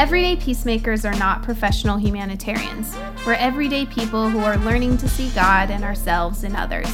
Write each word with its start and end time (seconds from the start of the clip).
Everyday 0.00 0.36
peacemakers 0.36 1.04
are 1.04 1.14
not 1.16 1.42
professional 1.42 1.98
humanitarians. 1.98 2.96
We're 3.26 3.34
everyday 3.34 3.84
people 3.84 4.30
who 4.30 4.38
are 4.38 4.56
learning 4.56 4.96
to 4.96 5.08
see 5.10 5.28
God 5.34 5.70
and 5.70 5.84
ourselves 5.84 6.42
in 6.42 6.56
others. 6.56 6.88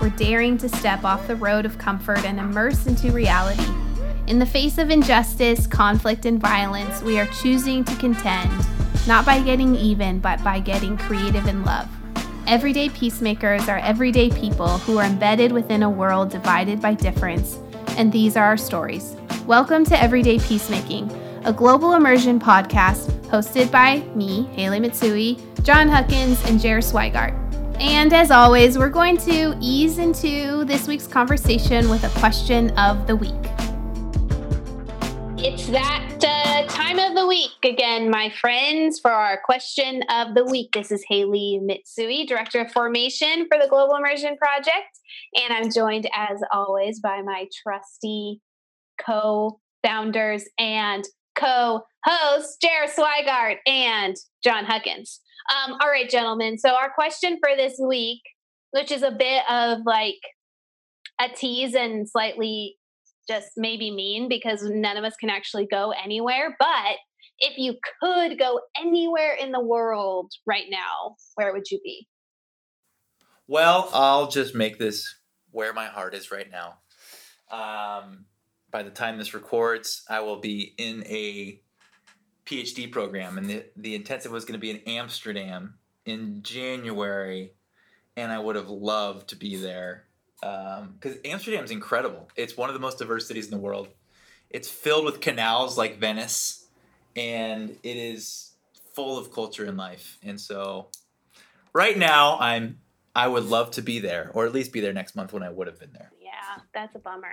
We're 0.00 0.10
daring 0.10 0.56
to 0.58 0.68
step 0.68 1.02
off 1.02 1.26
the 1.26 1.34
road 1.34 1.66
of 1.66 1.76
comfort 1.76 2.24
and 2.24 2.38
immerse 2.38 2.86
into 2.86 3.10
reality. 3.10 3.66
In 4.28 4.38
the 4.38 4.46
face 4.46 4.78
of 4.78 4.90
injustice, 4.90 5.66
conflict, 5.66 6.24
and 6.24 6.40
violence, 6.40 7.02
we 7.02 7.18
are 7.18 7.26
choosing 7.26 7.82
to 7.82 7.96
contend, 7.96 8.52
not 9.08 9.26
by 9.26 9.40
getting 9.42 9.74
even, 9.74 10.20
but 10.20 10.42
by 10.44 10.60
getting 10.60 10.96
creative 10.96 11.48
in 11.48 11.64
love. 11.64 11.88
Everyday 12.46 12.90
peacemakers 12.90 13.68
are 13.68 13.78
everyday 13.78 14.30
people 14.30 14.78
who 14.78 14.98
are 14.98 15.06
embedded 15.06 15.50
within 15.50 15.82
a 15.82 15.90
world 15.90 16.30
divided 16.30 16.80
by 16.80 16.94
difference, 16.94 17.58
and 17.98 18.12
these 18.12 18.36
are 18.36 18.44
our 18.44 18.56
stories. 18.56 19.16
Welcome 19.48 19.84
to 19.86 20.00
Everyday 20.00 20.38
Peacemaking, 20.38 21.10
a 21.46 21.52
global 21.52 21.94
immersion 21.94 22.40
podcast 22.40 23.08
hosted 23.28 23.70
by 23.70 24.00
me, 24.16 24.42
Haley 24.46 24.80
Mitsui, 24.80 25.40
John 25.62 25.88
Huckins, 25.88 26.44
and 26.44 26.60
Jer 26.60 26.78
Swigart. 26.78 27.34
And 27.80 28.12
as 28.12 28.32
always, 28.32 28.76
we're 28.76 28.88
going 28.88 29.16
to 29.18 29.56
ease 29.60 29.98
into 29.98 30.64
this 30.64 30.88
week's 30.88 31.06
conversation 31.06 31.88
with 31.88 32.02
a 32.02 32.18
question 32.18 32.76
of 32.76 33.06
the 33.06 33.14
week. 33.14 33.32
It's 35.38 35.68
that 35.68 36.18
uh, 36.24 36.66
time 36.66 36.98
of 36.98 37.14
the 37.14 37.28
week 37.28 37.52
again, 37.62 38.10
my 38.10 38.28
friends, 38.40 38.98
for 38.98 39.12
our 39.12 39.40
question 39.44 40.02
of 40.10 40.34
the 40.34 40.44
week. 40.44 40.72
This 40.72 40.90
is 40.90 41.04
Haley 41.08 41.60
Mitsui, 41.62 42.26
Director 42.26 42.62
of 42.62 42.72
Formation 42.72 43.46
for 43.48 43.56
the 43.56 43.68
Global 43.68 43.94
Immersion 43.94 44.36
Project. 44.36 44.98
And 45.40 45.52
I'm 45.52 45.70
joined, 45.70 46.08
as 46.12 46.40
always, 46.52 46.98
by 46.98 47.22
my 47.22 47.46
trusty 47.62 48.40
co 48.98 49.60
founders 49.84 50.44
and 50.58 51.06
co 51.38 51.82
hosts, 52.04 52.56
Jared 52.60 52.90
Swigart 52.90 53.56
and 53.66 54.16
John 54.42 54.64
Huckins. 54.64 55.20
Um, 55.54 55.76
all 55.80 55.88
right, 55.88 56.08
gentlemen. 56.08 56.58
So, 56.58 56.70
our 56.70 56.90
question 56.90 57.38
for 57.40 57.56
this 57.56 57.78
week, 57.78 58.22
which 58.72 58.90
is 58.90 59.02
a 59.02 59.10
bit 59.10 59.42
of 59.50 59.80
like 59.86 60.20
a 61.20 61.28
tease 61.28 61.74
and 61.74 62.08
slightly 62.08 62.76
just 63.28 63.50
maybe 63.56 63.90
mean 63.90 64.28
because 64.28 64.62
none 64.62 64.96
of 64.96 65.04
us 65.04 65.16
can 65.16 65.30
actually 65.30 65.66
go 65.66 65.92
anywhere. 65.92 66.56
But 66.58 66.96
if 67.38 67.58
you 67.58 67.76
could 68.00 68.38
go 68.38 68.60
anywhere 68.78 69.34
in 69.34 69.52
the 69.52 69.60
world 69.60 70.32
right 70.46 70.66
now, 70.70 71.16
where 71.34 71.52
would 71.52 71.70
you 71.70 71.80
be? 71.82 72.06
Well, 73.48 73.88
I'll 73.92 74.28
just 74.28 74.54
make 74.54 74.78
this 74.78 75.14
where 75.50 75.72
my 75.72 75.86
heart 75.86 76.14
is 76.14 76.30
right 76.30 76.48
now. 76.50 76.78
Um, 77.50 78.26
by 78.76 78.82
the 78.82 78.90
time 78.90 79.16
this 79.16 79.32
records, 79.32 80.04
I 80.06 80.20
will 80.20 80.36
be 80.36 80.74
in 80.76 81.02
a 81.06 81.58
PhD 82.44 82.92
program, 82.92 83.38
and 83.38 83.48
the, 83.48 83.64
the 83.74 83.94
intensive 83.94 84.30
was 84.30 84.44
going 84.44 84.52
to 84.52 84.58
be 84.58 84.68
in 84.68 84.82
Amsterdam 84.86 85.78
in 86.04 86.42
January, 86.42 87.54
and 88.18 88.30
I 88.30 88.38
would 88.38 88.54
have 88.54 88.68
loved 88.68 89.28
to 89.28 89.36
be 89.36 89.56
there 89.56 90.04
because 90.42 91.14
um, 91.14 91.20
Amsterdam's 91.24 91.70
incredible. 91.70 92.28
It's 92.36 92.58
one 92.58 92.68
of 92.68 92.74
the 92.74 92.80
most 92.80 92.98
diverse 92.98 93.26
cities 93.26 93.46
in 93.46 93.50
the 93.50 93.56
world. 93.56 93.88
It's 94.50 94.68
filled 94.68 95.06
with 95.06 95.22
canals 95.22 95.78
like 95.78 95.98
Venice, 95.98 96.66
and 97.16 97.78
it 97.82 97.96
is 97.96 98.56
full 98.92 99.16
of 99.16 99.32
culture 99.32 99.64
and 99.64 99.78
life. 99.78 100.18
And 100.22 100.38
so, 100.38 100.90
right 101.72 101.96
now, 101.96 102.36
I'm 102.38 102.80
I 103.14 103.26
would 103.26 103.44
love 103.44 103.70
to 103.70 103.80
be 103.80 104.00
there, 104.00 104.30
or 104.34 104.44
at 104.44 104.52
least 104.52 104.70
be 104.70 104.80
there 104.80 104.92
next 104.92 105.16
month 105.16 105.32
when 105.32 105.42
I 105.42 105.48
would 105.48 105.66
have 105.66 105.80
been 105.80 105.94
there. 105.94 106.12
Yeah, 106.20 106.60
that's 106.74 106.94
a 106.94 106.98
bummer. 106.98 107.32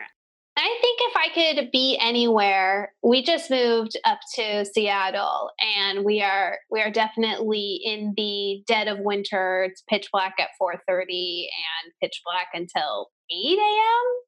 I 0.55 0.77
think 0.81 0.99
if 1.01 1.15
I 1.17 1.55
could 1.55 1.71
be 1.71 1.97
anywhere, 1.99 2.93
we 3.01 3.23
just 3.23 3.49
moved 3.49 3.97
up 4.05 4.19
to 4.35 4.65
Seattle 4.65 5.49
and 5.59 6.05
we 6.05 6.21
are 6.21 6.59
we 6.69 6.79
are 6.81 6.91
definitely 6.91 7.79
in 7.83 8.13
the 8.15 8.63
dead 8.67 8.87
of 8.87 8.99
winter. 8.99 9.67
It's 9.67 9.83
pitch 9.89 10.09
black 10.11 10.35
at 10.39 10.49
4:30 10.61 11.47
and 11.47 11.93
pitch 12.01 12.21
black 12.23 12.49
until 12.53 13.09
8 13.31 13.57
a.m. 13.57 14.23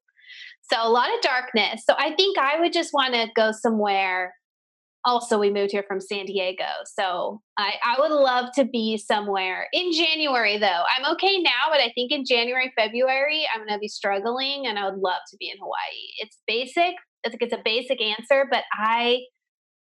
So 0.72 0.76
a 0.82 0.90
lot 0.90 1.14
of 1.14 1.20
darkness. 1.20 1.84
So 1.88 1.94
I 1.96 2.12
think 2.16 2.38
I 2.38 2.58
would 2.58 2.72
just 2.72 2.92
want 2.92 3.14
to 3.14 3.28
go 3.36 3.52
somewhere 3.52 4.34
also 5.06 5.38
we 5.38 5.50
moved 5.50 5.70
here 5.70 5.84
from 5.86 6.00
San 6.00 6.26
Diego. 6.26 6.64
So 6.84 7.40
I, 7.56 7.74
I 7.84 7.96
would 8.00 8.10
love 8.10 8.46
to 8.56 8.64
be 8.64 8.98
somewhere 8.98 9.68
in 9.72 9.92
January 9.92 10.58
though. 10.58 10.82
I'm 10.94 11.12
okay 11.14 11.38
now, 11.38 11.70
but 11.70 11.80
I 11.80 11.92
think 11.94 12.10
in 12.10 12.24
January, 12.26 12.72
February, 12.76 13.46
I'm 13.54 13.64
gonna 13.66 13.78
be 13.78 13.88
struggling 13.88 14.66
and 14.66 14.78
I 14.78 14.90
would 14.90 14.98
love 14.98 15.20
to 15.30 15.36
be 15.38 15.48
in 15.48 15.56
Hawaii. 15.58 16.10
It's 16.18 16.38
basic. 16.46 16.96
I 17.24 17.30
think 17.30 17.40
it's 17.40 17.54
a 17.54 17.62
basic 17.64 18.02
answer, 18.02 18.46
but 18.50 18.64
I 18.74 19.20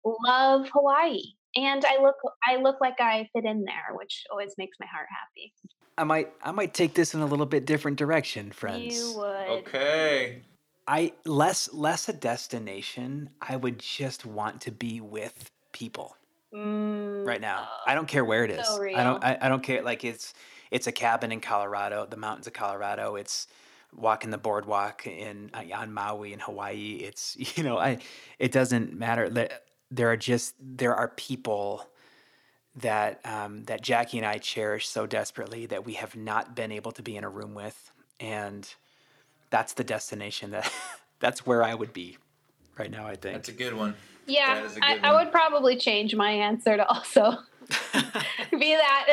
love 0.04 0.68
Hawaii. 0.72 1.22
And 1.54 1.84
I 1.86 2.02
look 2.02 2.16
I 2.46 2.56
look 2.56 2.76
like 2.80 3.00
I 3.00 3.28
fit 3.32 3.44
in 3.44 3.64
there, 3.64 3.96
which 3.96 4.24
always 4.30 4.54
makes 4.58 4.76
my 4.80 4.86
heart 4.92 5.06
happy. 5.08 5.54
I 5.96 6.04
might 6.04 6.32
I 6.42 6.50
might 6.50 6.74
take 6.74 6.94
this 6.94 7.14
in 7.14 7.20
a 7.20 7.26
little 7.26 7.46
bit 7.46 7.64
different 7.64 7.96
direction, 7.96 8.50
friends. 8.50 8.98
You 8.98 9.18
would. 9.18 9.48
Okay. 9.60 10.42
I 10.88 11.12
less 11.24 11.72
less 11.72 12.08
a 12.08 12.12
destination. 12.12 13.30
I 13.40 13.56
would 13.56 13.78
just 13.78 14.24
want 14.26 14.60
to 14.62 14.70
be 14.70 15.00
with 15.00 15.50
people 15.72 16.16
Mm, 16.54 17.26
right 17.26 17.40
now. 17.40 17.68
I 17.86 17.94
don't 17.94 18.06
care 18.08 18.24
where 18.24 18.44
it 18.44 18.50
is. 18.50 18.66
So 18.66 18.82
I 18.84 19.02
don't. 19.04 19.22
I, 19.24 19.36
I 19.42 19.48
don't 19.48 19.62
care. 19.62 19.82
Like 19.82 20.04
it's 20.04 20.32
it's 20.70 20.86
a 20.86 20.92
cabin 20.92 21.32
in 21.32 21.40
Colorado, 21.40 22.06
the 22.06 22.16
mountains 22.16 22.46
of 22.46 22.52
Colorado. 22.52 23.16
It's 23.16 23.48
walking 23.94 24.30
the 24.30 24.38
boardwalk 24.38 25.06
in 25.06 25.50
uh, 25.52 25.64
on 25.74 25.92
Maui 25.92 26.32
in 26.32 26.38
Hawaii. 26.40 27.00
It's 27.02 27.36
you 27.58 27.64
know 27.64 27.78
I. 27.78 27.98
It 28.38 28.52
doesn't 28.52 28.94
matter. 28.98 29.28
There- 29.28 29.60
There 29.90 30.08
are 30.10 30.16
just 30.16 30.54
there 30.60 30.94
are 30.94 31.08
people 31.08 31.88
that 32.76 33.20
um, 33.24 33.64
that 33.64 33.82
Jackie 33.82 34.18
and 34.18 34.26
I 34.26 34.38
cherish 34.38 34.88
so 34.88 35.06
desperately 35.06 35.66
that 35.66 35.84
we 35.84 35.94
have 35.94 36.16
not 36.16 36.54
been 36.54 36.72
able 36.72 36.92
to 36.92 37.02
be 37.02 37.16
in 37.16 37.24
a 37.24 37.28
room 37.28 37.54
with, 37.54 37.92
and 38.20 38.68
that's 39.50 39.72
the 39.74 39.84
destination 39.84 40.50
that 40.50 40.70
that's 41.20 41.46
where 41.46 41.62
I 41.62 41.74
would 41.74 41.92
be 41.92 42.18
right 42.78 42.90
now. 42.90 43.06
I 43.06 43.16
think. 43.16 43.34
That's 43.36 43.48
a 43.48 43.52
good 43.52 43.74
one. 43.74 43.94
Yeah, 44.26 44.56
That 44.56 44.64
is 44.64 44.76
a 44.76 44.84
I, 44.84 44.94
good 44.96 45.04
I 45.04 45.12
one. 45.14 45.24
would 45.24 45.32
probably 45.32 45.76
change 45.76 46.14
my 46.16 46.30
answer 46.30 46.76
to 46.76 46.86
also 46.88 47.36
be 48.50 48.74
that. 48.76 49.06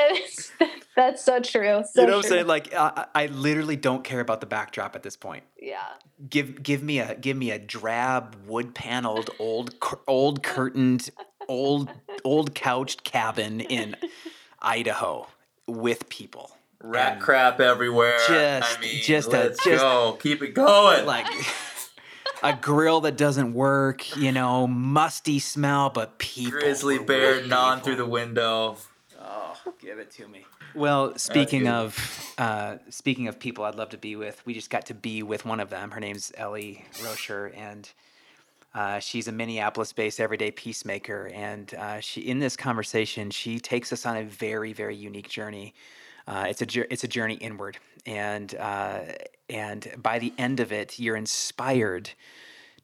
That's 0.95 1.23
so 1.23 1.39
true. 1.39 1.83
So 1.91 2.01
you 2.01 2.07
know 2.07 2.17
what 2.17 2.25
I'm 2.25 2.29
saying? 2.29 2.47
Like 2.47 2.73
I, 2.73 3.05
I 3.13 3.23
I 3.23 3.25
literally 3.27 3.75
don't 3.75 4.03
care 4.03 4.19
about 4.19 4.41
the 4.41 4.45
backdrop 4.47 4.95
at 4.95 5.03
this 5.03 5.15
point. 5.15 5.43
Yeah. 5.59 5.81
Give 6.29 6.61
give 6.61 6.83
me 6.83 6.99
a 6.99 7.15
give 7.15 7.35
me 7.37 7.51
a 7.51 7.57
drab 7.59 8.35
wood 8.45 8.73
paneled 8.75 9.29
old 9.39 9.79
cur- 9.79 9.99
old 10.07 10.43
curtained 10.43 11.09
old 11.47 11.89
old 12.23 12.53
couched 12.55 13.03
cabin 13.03 13.59
in 13.61 13.95
Idaho 14.61 15.27
with 15.67 16.09
people. 16.09 16.55
Rat 16.83 17.13
And, 17.13 17.21
crap 17.21 17.59
everywhere. 17.61 18.17
Just- 18.27 18.77
I 18.77 18.81
mean, 18.81 19.01
just 19.01 19.29
a- 19.29 19.31
let's 19.31 19.63
just- 19.63 19.81
go. 19.81 20.17
Keep 20.21 20.43
it 20.43 20.53
going. 20.53 21.05
Like 21.05 21.27
a 22.43 22.53
grill 22.53 23.01
that 23.01 23.15
doesn't 23.17 23.53
work, 23.53 24.17
you 24.17 24.31
know, 24.33 24.67
musty 24.67 25.39
smell, 25.39 25.89
but 25.89 26.19
people. 26.19 26.51
grizzly 26.59 26.99
bear 26.99 27.35
with 27.35 27.47
gnawing 27.47 27.79
people. 27.79 27.85
through 27.85 27.95
the 27.95 28.05
window. 28.05 28.77
Oh, 29.19 29.57
give 29.81 29.97
it 29.97 30.11
to 30.11 30.27
me. 30.27 30.45
Well, 30.75 31.17
speaking 31.17 31.67
of 31.67 31.95
uh, 32.37 32.77
speaking 32.89 33.27
of 33.27 33.39
people 33.39 33.63
I'd 33.63 33.75
love 33.75 33.89
to 33.89 33.97
be 33.97 34.15
with, 34.17 34.45
we 34.45 34.53
just 34.53 34.69
got 34.69 34.87
to 34.87 34.93
be 34.93 35.23
with 35.23 35.45
one 35.45 35.59
of 35.61 35.69
them. 35.69 35.91
Her 35.91 35.99
name's 36.01 36.33
Ellie 36.35 36.83
Roscher, 36.95 37.55
and 37.55 37.89
uh, 38.75 38.99
she's 38.99 39.27
a 39.27 39.31
Minneapolis-based 39.31 40.19
everyday 40.19 40.49
peacemaker. 40.51 41.29
And 41.33 41.73
uh, 41.75 41.99
she, 41.99 42.21
in 42.21 42.39
this 42.39 42.57
conversation, 42.57 43.29
she 43.29 43.59
takes 43.59 43.93
us 43.93 44.05
on 44.05 44.17
a 44.17 44.23
very, 44.23 44.73
very 44.73 44.95
unique 44.95 45.29
journey. 45.29 45.75
Uh, 46.27 46.45
it's 46.47 46.61
a 46.61 46.93
it's 46.93 47.03
a 47.03 47.07
journey 47.07 47.35
inward, 47.35 47.77
and 48.05 48.55
uh, 48.55 49.01
and 49.49 49.91
by 49.97 50.19
the 50.19 50.33
end 50.37 50.59
of 50.59 50.71
it, 50.71 50.99
you're 50.99 51.15
inspired 51.15 52.11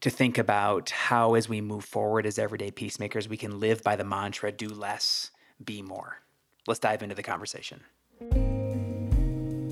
to 0.02 0.10
think 0.10 0.38
about 0.38 0.90
how, 0.90 1.34
as 1.34 1.50
we 1.50 1.62
move 1.62 1.84
forward 1.84 2.26
as 2.26 2.40
everyday 2.40 2.72
peacemakers, 2.72 3.28
we 3.28 3.38
can 3.38 3.60
live 3.60 3.84
by 3.84 3.96
the 3.96 4.04
mantra 4.04 4.52
"Do 4.52 4.68
less, 4.68 5.32
be 5.64 5.82
more." 5.82 6.22
Let's 6.68 6.80
dive 6.80 7.02
into 7.02 7.16
the 7.16 7.24
conversation. 7.24 7.82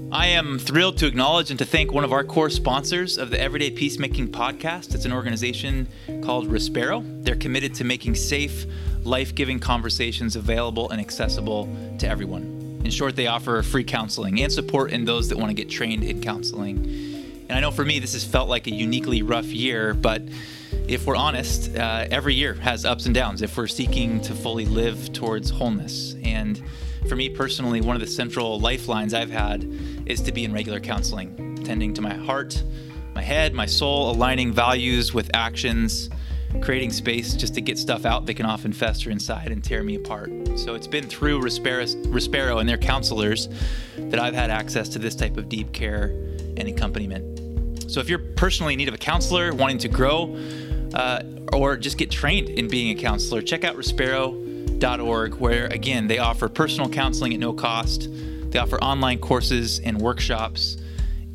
I 0.10 0.28
am 0.28 0.58
thrilled 0.58 0.98
to 1.00 1.06
acknowledge 1.06 1.50
and 1.50 1.60
to 1.60 1.66
thank 1.66 1.92
one 1.92 2.06
of 2.06 2.13
our 2.13 2.24
core 2.24 2.50
sponsors 2.50 3.18
of 3.18 3.30
the 3.30 3.40
Everyday 3.40 3.72
Peacemaking 3.72 4.31
podcast. 4.31 4.96
It's 4.96 5.04
an 5.04 5.12
organization 5.12 5.86
called 6.24 6.48
Respero. 6.48 7.04
They're 7.25 7.36
committed 7.36 7.75
to 7.75 7.84
making 7.84 8.16
safe, 8.16 8.66
life 9.04 9.36
giving 9.36 9.60
conversations 9.60 10.38
available 10.38 10.90
and 10.90 11.02
accessible 11.02 11.68
to 12.00 12.08
everyone. 12.08 12.56
In 12.88 12.92
short, 12.92 13.18
they 13.18 13.28
offer 13.28 13.62
free 13.63 13.84
counseling 13.84 14.42
and 14.42 14.50
support 14.50 14.94
in 14.94 15.04
those 15.04 15.28
that 15.28 15.38
want 15.38 15.50
to 15.50 15.54
get 15.54 15.69
trained 15.69 16.06
in 16.06 16.22
counseling. 16.22 16.78
And 17.50 17.51
I 17.51 17.60
know 17.60 17.69
for 17.69 17.84
me, 17.84 18.00
this 18.00 18.13
has 18.13 18.24
felt 18.24 18.48
like 18.48 18.66
a 18.68 18.72
uniquely 18.72 19.24
rough 19.24 19.48
year, 19.48 19.94
but 19.94 20.22
if 20.88 21.06
we're 21.06 21.18
honest, 21.18 21.75
uh, 21.75 22.07
every 22.10 22.34
year 22.34 22.54
has 22.54 22.86
ups 22.86 23.06
and 23.06 23.13
downs 23.13 23.42
if 23.42 23.57
we're 23.57 23.68
seeking 23.68 24.22
to 24.22 24.34
fully 24.34 24.66
live 24.66 25.12
towards 25.12 25.50
wholeness. 25.50 26.16
And 26.24 26.63
for 27.10 27.18
me 27.18 27.28
personally, 27.28 27.81
one 27.81 27.98
of 27.98 28.00
the 28.00 28.07
central 28.07 28.57
lifelines 28.57 29.13
I've 29.13 29.31
had 29.31 29.69
is 30.06 30.22
to 30.22 30.31
be 30.31 30.45
in 30.45 30.54
regular 30.54 30.80
counseling, 30.80 31.62
tending 31.66 31.94
to 31.95 32.01
my 32.01 32.13
heart, 32.13 32.63
my 33.13 33.22
head, 33.22 33.54
my 33.54 33.66
soul, 33.66 34.12
aligning 34.12 34.54
values 34.54 35.13
with 35.13 35.30
actions, 35.34 36.10
creating 36.62 36.92
space 36.92 37.34
just 37.34 37.54
to 37.56 37.62
get 37.62 37.78
stuff 37.78 38.06
out 38.06 38.26
that 38.26 38.34
can 38.34 38.46
often 38.46 38.74
fester 38.74 39.10
inside 39.10 39.52
and 39.52 39.64
tear 39.64 39.84
me 39.84 39.96
apart. 39.96 40.32
So 40.58 40.76
it's 40.76 40.88
been 40.88 41.06
through 41.06 41.42
Respero 41.42 42.60
and 42.60 42.68
their 42.68 42.78
counselors 42.78 43.50
that 43.98 44.20
I've 44.20 44.34
had 44.34 44.50
access 44.50 44.90
to 44.90 45.00
this 45.00 45.16
type 45.16 45.38
of 45.38 45.50
deep 45.50 45.72
care 45.74 46.06
and 46.58 46.68
accompaniment. 46.68 47.92
So 47.92 48.00
if 48.00 48.10
you're 48.10 48.20
personally 48.20 48.74
in 48.74 48.78
need 48.78 48.88
of 48.88 48.94
a 48.94 48.98
counselor, 48.98 49.54
wanting 49.54 49.78
to 49.80 49.88
grow, 49.88 50.36
uh, 50.94 51.24
or 51.54 51.78
just 51.78 51.98
get 51.98 52.12
trained 52.12 52.50
in 52.50 52.68
being 52.68 52.98
a 52.98 53.02
counselor, 53.02 53.42
check 53.42 53.64
out 53.64 53.76
Respero.org, 53.76 55.36
where 55.36 55.66
again, 55.68 56.08
they 56.08 56.18
offer 56.18 56.50
personal 56.50 56.90
counseling 56.90 57.34
at 57.34 57.40
no 57.40 57.54
cost. 57.54 58.10
They 58.52 58.60
offer 58.60 58.82
online 58.82 59.20
courses 59.20 59.80
and 59.80 60.00
workshops, 60.00 60.78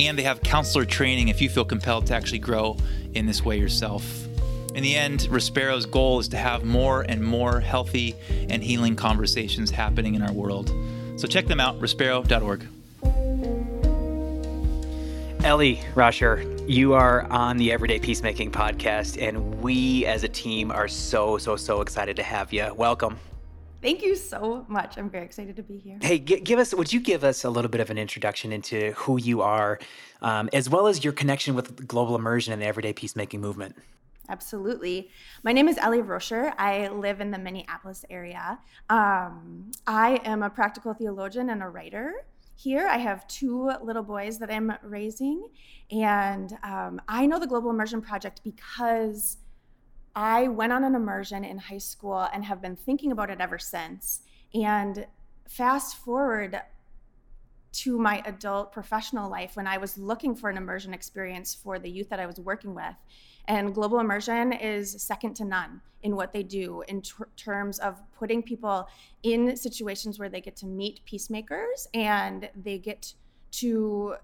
and 0.00 0.18
they 0.18 0.22
have 0.22 0.42
counselor 0.42 0.84
training 0.84 1.28
if 1.28 1.40
you 1.40 1.48
feel 1.48 1.64
compelled 1.64 2.06
to 2.06 2.14
actually 2.14 2.40
grow 2.40 2.76
in 3.14 3.26
this 3.26 3.44
way 3.44 3.58
yourself. 3.58 4.28
In 4.74 4.82
the 4.82 4.96
end, 4.96 5.20
Respero's 5.30 5.84
goal 5.84 6.18
is 6.18 6.28
to 6.28 6.38
have 6.38 6.64
more 6.64 7.02
and 7.02 7.22
more 7.22 7.60
healthy 7.60 8.14
and 8.48 8.62
healing 8.64 8.96
conversations 8.96 9.70
happening 9.70 10.14
in 10.14 10.22
our 10.22 10.32
world. 10.32 10.72
So 11.16 11.28
check 11.28 11.46
them 11.46 11.60
out, 11.60 11.78
Respero.org. 11.78 12.66
Ellie 15.44 15.76
Roscher, 15.94 16.68
you 16.68 16.94
are 16.94 17.24
on 17.24 17.58
the 17.58 17.70
Everyday 17.70 17.98
Peacemaking 17.98 18.50
podcast, 18.50 19.20
and 19.20 19.60
we 19.60 20.06
as 20.06 20.24
a 20.24 20.28
team 20.28 20.70
are 20.70 20.88
so, 20.88 21.36
so, 21.36 21.56
so 21.56 21.82
excited 21.82 22.16
to 22.16 22.22
have 22.22 22.52
you. 22.52 22.72
Welcome. 22.74 23.18
Thank 23.82 24.02
you 24.02 24.14
so 24.16 24.64
much. 24.68 24.96
I'm 24.96 25.10
very 25.10 25.24
excited 25.24 25.56
to 25.56 25.62
be 25.62 25.76
here. 25.78 25.98
Hey, 26.00 26.20
g- 26.20 26.40
give 26.40 26.58
us, 26.60 26.72
would 26.72 26.92
you 26.92 27.00
give 27.00 27.24
us 27.24 27.44
a 27.44 27.50
little 27.50 27.70
bit 27.70 27.80
of 27.80 27.90
an 27.90 27.98
introduction 27.98 28.52
into 28.52 28.92
who 28.92 29.20
you 29.20 29.42
are, 29.42 29.80
um, 30.22 30.48
as 30.52 30.70
well 30.70 30.86
as 30.86 31.02
your 31.02 31.12
connection 31.12 31.54
with 31.56 31.86
global 31.88 32.14
immersion 32.14 32.52
and 32.52 32.62
the 32.62 32.66
everyday 32.66 32.92
peacemaking 32.92 33.40
movement? 33.40 33.76
Absolutely. 34.28 35.10
My 35.42 35.52
name 35.52 35.68
is 35.68 35.78
Ellie 35.78 36.02
Roscher. 36.02 36.52
I 36.56 36.88
live 36.88 37.20
in 37.20 37.30
the 37.30 37.38
Minneapolis 37.38 38.04
area. 38.08 38.58
Um, 38.88 39.72
I 39.86 40.20
am 40.24 40.42
a 40.42 40.50
practical 40.50 40.94
theologian 40.94 41.50
and 41.50 41.62
a 41.62 41.68
writer. 41.68 42.12
Here, 42.54 42.86
I 42.86 42.98
have 42.98 43.26
two 43.26 43.72
little 43.82 44.04
boys 44.04 44.38
that 44.38 44.50
I'm 44.50 44.72
raising, 44.82 45.48
and 45.90 46.56
um, 46.62 47.00
I 47.08 47.26
know 47.26 47.40
the 47.40 47.46
Global 47.46 47.70
Immersion 47.70 48.00
Project 48.00 48.42
because 48.44 49.38
I 50.14 50.48
went 50.48 50.72
on 50.72 50.84
an 50.84 50.94
immersion 50.94 51.44
in 51.44 51.58
high 51.58 51.78
school 51.78 52.28
and 52.32 52.44
have 52.44 52.62
been 52.62 52.76
thinking 52.76 53.10
about 53.10 53.30
it 53.30 53.40
ever 53.40 53.58
since. 53.58 54.20
And 54.54 55.06
fast 55.48 55.96
forward 55.96 56.60
to 57.72 57.98
my 57.98 58.22
adult 58.26 58.70
professional 58.72 59.30
life 59.30 59.56
when 59.56 59.66
I 59.66 59.78
was 59.78 59.96
looking 59.96 60.34
for 60.34 60.50
an 60.50 60.56
immersion 60.56 60.92
experience 60.92 61.54
for 61.54 61.78
the 61.78 61.90
youth 61.90 62.10
that 62.10 62.20
I 62.20 62.26
was 62.26 62.38
working 62.38 62.74
with. 62.74 62.94
And 63.48 63.74
global 63.74 63.98
immersion 63.98 64.52
is 64.52 65.02
second 65.02 65.34
to 65.36 65.44
none 65.44 65.80
in 66.02 66.16
what 66.16 66.32
they 66.32 66.42
do 66.42 66.82
in 66.88 67.02
ter- 67.02 67.28
terms 67.36 67.78
of 67.78 68.00
putting 68.18 68.42
people 68.42 68.88
in 69.22 69.56
situations 69.56 70.18
where 70.18 70.28
they 70.28 70.40
get 70.40 70.56
to 70.56 70.66
meet 70.66 71.00
peacemakers 71.04 71.86
and 71.94 72.48
they 72.56 72.78
get 72.78 73.14
to 73.52 74.14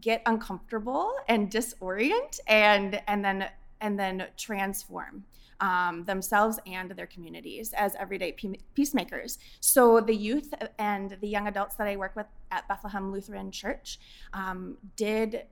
get 0.00 0.22
uncomfortable 0.26 1.12
and 1.28 1.50
disorient 1.50 2.38
and 2.46 3.02
and 3.08 3.24
then 3.24 3.48
and 3.80 3.98
then 3.98 4.26
transform 4.36 5.24
um, 5.60 6.04
themselves 6.04 6.58
and 6.66 6.90
their 6.92 7.06
communities 7.06 7.72
as 7.74 7.94
everyday 7.96 8.34
peacemakers. 8.74 9.38
So, 9.60 10.00
the 10.00 10.14
youth 10.14 10.54
and 10.78 11.16
the 11.20 11.28
young 11.28 11.46
adults 11.48 11.76
that 11.76 11.86
I 11.86 11.96
work 11.96 12.16
with 12.16 12.26
at 12.50 12.66
Bethlehem 12.68 13.12
Lutheran 13.12 13.50
Church 13.50 13.98
um, 14.32 14.78
did 14.96 15.44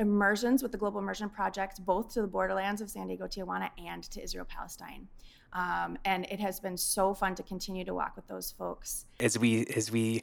immersions 0.00 0.62
with 0.62 0.72
the 0.72 0.78
Global 0.78 0.98
Immersion 0.98 1.28
Project, 1.28 1.84
both 1.84 2.12
to 2.14 2.22
the 2.22 2.26
borderlands 2.26 2.80
of 2.80 2.90
San 2.90 3.06
Diego, 3.06 3.26
Tijuana, 3.26 3.70
and 3.78 4.02
to 4.04 4.20
Israel, 4.20 4.46
Palestine. 4.48 5.06
Um, 5.52 5.96
and 6.04 6.26
it 6.30 6.40
has 6.40 6.58
been 6.58 6.76
so 6.76 7.14
fun 7.14 7.34
to 7.36 7.42
continue 7.42 7.84
to 7.84 7.94
walk 7.94 8.16
with 8.16 8.26
those 8.26 8.50
folks. 8.50 9.06
As 9.20 9.38
we, 9.38 9.66
as 9.76 9.90
we, 9.92 10.22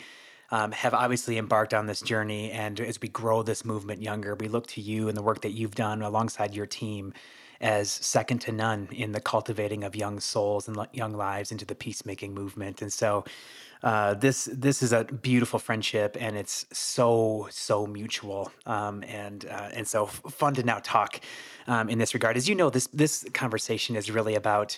um, 0.50 0.72
have 0.72 0.94
obviously 0.94 1.38
embarked 1.38 1.74
on 1.74 1.88
this 1.88 2.02
journey. 2.02 2.52
And 2.52 2.80
as 2.80 3.02
we 3.02 3.10
grow 3.10 3.44
this 3.44 3.66
movement 3.66 4.02
younger, 4.02 4.36
we 4.36 4.48
look 4.48 4.68
to 4.68 4.82
you 4.82 5.10
and 5.10 5.18
the 5.18 5.22
work 5.22 5.42
that 5.42 5.52
you've 5.52 5.76
done 5.76 6.02
alongside 6.02 6.56
your 6.56 6.66
team 6.66 7.14
as 7.62 7.92
second 7.92 8.40
to 8.40 8.52
none 8.52 8.88
in 8.92 9.12
the 9.12 9.22
cultivating 9.22 9.84
of 9.84 9.96
young 9.96 10.20
souls 10.20 10.68
and 10.68 10.78
young 10.94 11.14
lives 11.14 11.52
into 11.52 11.66
the 11.66 11.76
peacemaking 11.76 12.34
movement. 12.34 12.82
And 12.82 12.92
so, 12.92 13.26
uh, 13.84 14.16
this 14.16 14.50
this 14.52 14.82
is 14.82 14.92
a 14.92 15.04
beautiful 15.04 15.60
friendship, 15.60 16.18
and 16.20 16.36
it's 16.36 16.66
so 16.72 17.48
so 17.52 17.86
mutual, 17.86 18.52
um, 18.66 19.04
and 19.04 19.46
uh, 19.46 19.70
and 19.74 19.88
so 19.88 20.08
fun 20.08 20.56
to 20.56 20.64
now 20.64 20.80
talk 20.82 21.22
um, 21.68 21.88
in 21.90 22.00
this 22.00 22.14
regard. 22.14 22.38
As 22.38 22.50
you 22.50 22.56
know, 22.56 22.70
this 22.70 22.88
this 22.88 23.26
conversation 23.34 23.96
is 23.96 24.10
really 24.12 24.36
about. 24.36 24.78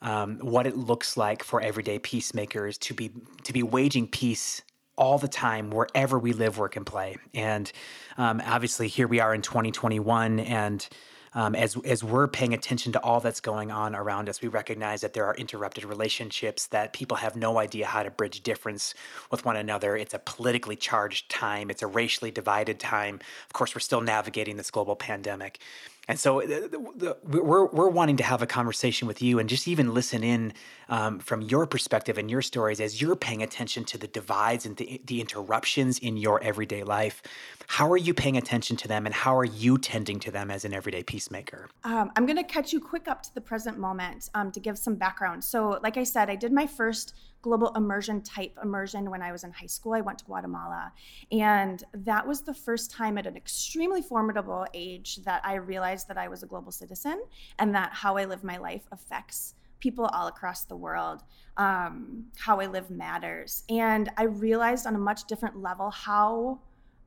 Um, 0.00 0.38
what 0.38 0.68
it 0.68 0.76
looks 0.76 1.16
like 1.16 1.42
for 1.42 1.60
everyday 1.60 1.98
peacemakers 1.98 2.78
to 2.78 2.94
be 2.94 3.10
to 3.42 3.52
be 3.52 3.64
waging 3.64 4.06
peace 4.06 4.62
all 4.98 5.16
the 5.16 5.28
time 5.28 5.70
wherever 5.70 6.18
we 6.18 6.32
live, 6.32 6.58
work, 6.58 6.76
and 6.76 6.84
play. 6.84 7.16
And 7.32 7.70
um, 8.16 8.42
obviously, 8.44 8.88
here 8.88 9.08
we 9.08 9.20
are 9.20 9.34
in 9.34 9.42
2021, 9.42 10.40
and 10.40 10.86
um, 11.34 11.54
as 11.54 11.76
as 11.84 12.02
we're 12.02 12.28
paying 12.28 12.54
attention 12.54 12.92
to 12.92 13.02
all 13.02 13.20
that's 13.20 13.40
going 13.40 13.70
on 13.70 13.94
around 13.94 14.28
us, 14.28 14.40
we 14.40 14.48
recognize 14.48 15.00
that 15.00 15.12
there 15.12 15.24
are 15.26 15.34
interrupted 15.36 15.84
relationships 15.84 16.66
that 16.68 16.92
people 16.92 17.18
have 17.18 17.36
no 17.36 17.58
idea 17.58 17.86
how 17.86 18.02
to 18.02 18.10
bridge 18.10 18.42
difference 18.42 18.94
with 19.30 19.44
one 19.44 19.56
another. 19.56 19.96
It's 19.96 20.14
a 20.14 20.18
politically 20.18 20.76
charged 20.76 21.30
time. 21.30 21.70
It's 21.70 21.82
a 21.82 21.86
racially 21.86 22.30
divided 22.30 22.80
time. 22.80 23.16
Of 23.46 23.52
course, 23.52 23.74
we're 23.74 23.80
still 23.80 24.00
navigating 24.00 24.56
this 24.56 24.70
global 24.70 24.96
pandemic. 24.96 25.60
And 26.08 26.18
so 26.18 26.40
the, 26.40 26.68
the, 26.96 27.16
we're, 27.22 27.66
we're 27.66 27.90
wanting 27.90 28.16
to 28.16 28.22
have 28.22 28.40
a 28.40 28.46
conversation 28.46 29.06
with 29.06 29.20
you 29.20 29.38
and 29.38 29.48
just 29.48 29.68
even 29.68 29.92
listen 29.92 30.24
in 30.24 30.54
um, 30.88 31.18
from 31.18 31.42
your 31.42 31.66
perspective 31.66 32.16
and 32.16 32.30
your 32.30 32.40
stories 32.40 32.80
as 32.80 33.00
you're 33.00 33.14
paying 33.14 33.42
attention 33.42 33.84
to 33.84 33.98
the 33.98 34.06
divides 34.06 34.64
and 34.64 34.78
the, 34.78 35.02
the 35.04 35.20
interruptions 35.20 35.98
in 35.98 36.16
your 36.16 36.42
everyday 36.42 36.82
life. 36.82 37.22
How 37.66 37.92
are 37.92 37.98
you 37.98 38.14
paying 38.14 38.38
attention 38.38 38.74
to 38.78 38.88
them 38.88 39.04
and 39.04 39.14
how 39.14 39.36
are 39.36 39.44
you 39.44 39.76
tending 39.76 40.18
to 40.20 40.30
them 40.30 40.50
as 40.50 40.64
an 40.64 40.72
everyday 40.72 41.02
peacemaker? 41.02 41.68
Um, 41.84 42.10
I'm 42.16 42.24
going 42.24 42.38
to 42.38 42.44
catch 42.44 42.72
you 42.72 42.80
quick 42.80 43.06
up 43.06 43.22
to 43.24 43.34
the 43.34 43.42
present 43.42 43.78
moment 43.78 44.30
um, 44.34 44.50
to 44.52 44.60
give 44.60 44.78
some 44.78 44.94
background. 44.94 45.44
So, 45.44 45.78
like 45.82 45.98
I 45.98 46.04
said, 46.04 46.30
I 46.30 46.36
did 46.36 46.52
my 46.52 46.66
first 46.66 47.14
global 47.42 47.72
immersion 47.76 48.22
type 48.22 48.56
immersion 48.62 49.10
when 49.10 49.22
I 49.22 49.32
was 49.32 49.44
in 49.44 49.52
high 49.52 49.66
school. 49.66 49.94
I 49.94 50.00
went 50.00 50.18
to 50.18 50.24
Guatemala. 50.24 50.92
And 51.30 51.82
that 51.94 52.26
was 52.26 52.42
the 52.42 52.54
first 52.54 52.90
time 52.90 53.18
at 53.18 53.26
an 53.26 53.36
extremely 53.36 54.02
formidable 54.02 54.66
age 54.74 55.16
that 55.24 55.42
I 55.44 55.54
realized 55.54 56.08
that 56.08 56.18
I 56.18 56.28
was 56.28 56.42
a 56.42 56.46
global 56.46 56.72
citizen 56.72 57.22
and 57.58 57.74
that 57.74 57.92
how 57.92 58.16
I 58.16 58.24
live 58.24 58.42
my 58.42 58.56
life 58.56 58.82
affects 58.92 59.54
people 59.80 60.06
all 60.06 60.26
across 60.26 60.64
the 60.64 60.76
world. 60.76 61.22
Um, 61.56 62.26
how 62.36 62.60
I 62.60 62.66
live 62.66 62.90
matters. 62.90 63.64
And 63.68 64.10
I 64.16 64.24
realized 64.24 64.86
on 64.86 64.94
a 64.94 64.98
much 64.98 65.24
different 65.26 65.56
level 65.56 65.90
how 65.90 66.60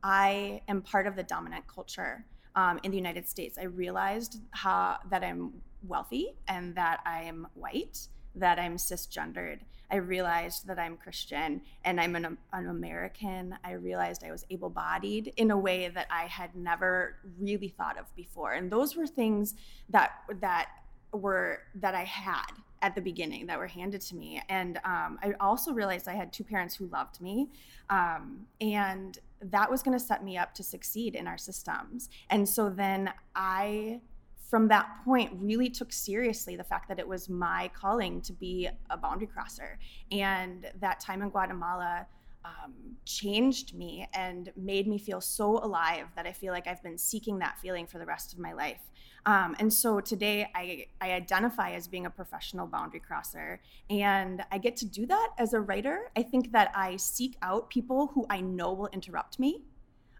I 0.03 0.61
am 0.67 0.81
part 0.81 1.07
of 1.07 1.15
the 1.15 1.23
dominant 1.23 1.65
culture 1.67 2.25
um, 2.55 2.79
in 2.83 2.91
the 2.91 2.97
United 2.97 3.27
States. 3.27 3.57
I 3.57 3.63
realized 3.63 4.41
how, 4.51 4.97
that 5.09 5.23
I'm 5.23 5.53
wealthy 5.87 6.33
and 6.47 6.75
that 6.75 6.99
I 7.05 7.23
am 7.23 7.47
white, 7.53 8.07
that 8.35 8.59
I'm 8.59 8.77
cisgendered, 8.77 9.59
I 9.91 9.97
realized 9.97 10.67
that 10.67 10.79
I'm 10.79 10.95
Christian 10.95 11.61
and 11.83 11.99
I'm 11.99 12.15
an, 12.15 12.37
an 12.53 12.69
American. 12.69 13.55
I 13.63 13.73
realized 13.73 14.23
I 14.23 14.31
was 14.31 14.45
able 14.49 14.69
bodied 14.69 15.33
in 15.35 15.51
a 15.51 15.57
way 15.57 15.89
that 15.89 16.07
I 16.09 16.23
had 16.27 16.55
never 16.55 17.17
really 17.37 17.67
thought 17.67 17.97
of 17.99 18.05
before. 18.15 18.53
And 18.53 18.71
those 18.71 18.95
were 18.95 19.05
things 19.05 19.55
that, 19.89 20.11
that 20.39 20.69
were, 21.11 21.59
that 21.75 21.93
I 21.93 22.05
had 22.05 22.51
at 22.81 22.95
the 22.95 23.01
beginning 23.01 23.45
that 23.47 23.59
were 23.59 23.67
handed 23.67 24.01
to 24.01 24.15
me. 24.15 24.41
And 24.47 24.77
um, 24.85 25.19
I 25.21 25.33
also 25.39 25.73
realized 25.73 26.07
I 26.07 26.13
had 26.13 26.31
two 26.31 26.45
parents 26.45 26.75
who 26.75 26.87
loved 26.87 27.21
me. 27.21 27.49
Um, 27.89 28.47
and 28.61 29.19
that 29.41 29.69
was 29.69 29.83
going 29.83 29.97
to 29.97 30.03
set 30.03 30.23
me 30.23 30.37
up 30.37 30.53
to 30.55 30.63
succeed 30.63 31.15
in 31.15 31.27
our 31.27 31.37
systems. 31.37 32.09
And 32.29 32.47
so 32.47 32.69
then 32.69 33.11
I 33.35 33.99
from 34.51 34.67
that 34.67 34.85
point 35.05 35.31
really 35.39 35.69
took 35.69 35.93
seriously 35.93 36.57
the 36.57 36.63
fact 36.63 36.89
that 36.89 36.99
it 36.99 37.07
was 37.07 37.29
my 37.29 37.71
calling 37.73 38.19
to 38.19 38.33
be 38.33 38.67
a 38.89 38.97
boundary 38.97 39.25
crosser. 39.25 39.79
And 40.11 40.69
that 40.81 40.99
time 40.99 41.21
in 41.21 41.29
guatemala 41.29 42.05
um, 42.43 42.73
changed 43.05 43.73
me 43.73 44.09
and 44.13 44.51
made 44.57 44.87
me 44.87 44.97
feel 44.97 45.21
so 45.21 45.63
alive 45.63 46.07
that 46.15 46.25
i 46.25 46.33
feel 46.33 46.51
like 46.51 46.65
i've 46.65 46.81
been 46.81 46.97
seeking 46.97 47.37
that 47.37 47.59
feeling 47.59 47.85
for 47.85 47.97
the 47.97 48.05
rest 48.05 48.33
of 48.33 48.39
my 48.39 48.51
life. 48.51 48.81
Um, 49.27 49.55
and 49.59 49.71
so 49.71 49.99
today 49.99 50.49
I, 50.55 50.87
I 50.99 51.11
identify 51.11 51.73
as 51.73 51.87
being 51.87 52.07
a 52.07 52.09
professional 52.09 52.65
boundary 52.65 52.99
crosser 52.99 53.61
and 53.89 54.43
i 54.51 54.57
get 54.57 54.75
to 54.77 54.85
do 54.85 55.05
that 55.05 55.29
as 55.37 55.53
a 55.53 55.61
writer. 55.61 56.11
I 56.17 56.23
think 56.23 56.51
that 56.51 56.71
i 56.75 56.97
seek 56.97 57.37
out 57.41 57.69
people 57.69 58.07
who 58.07 58.25
i 58.29 58.41
know 58.41 58.73
will 58.73 58.89
interrupt 58.91 59.39
me 59.39 59.61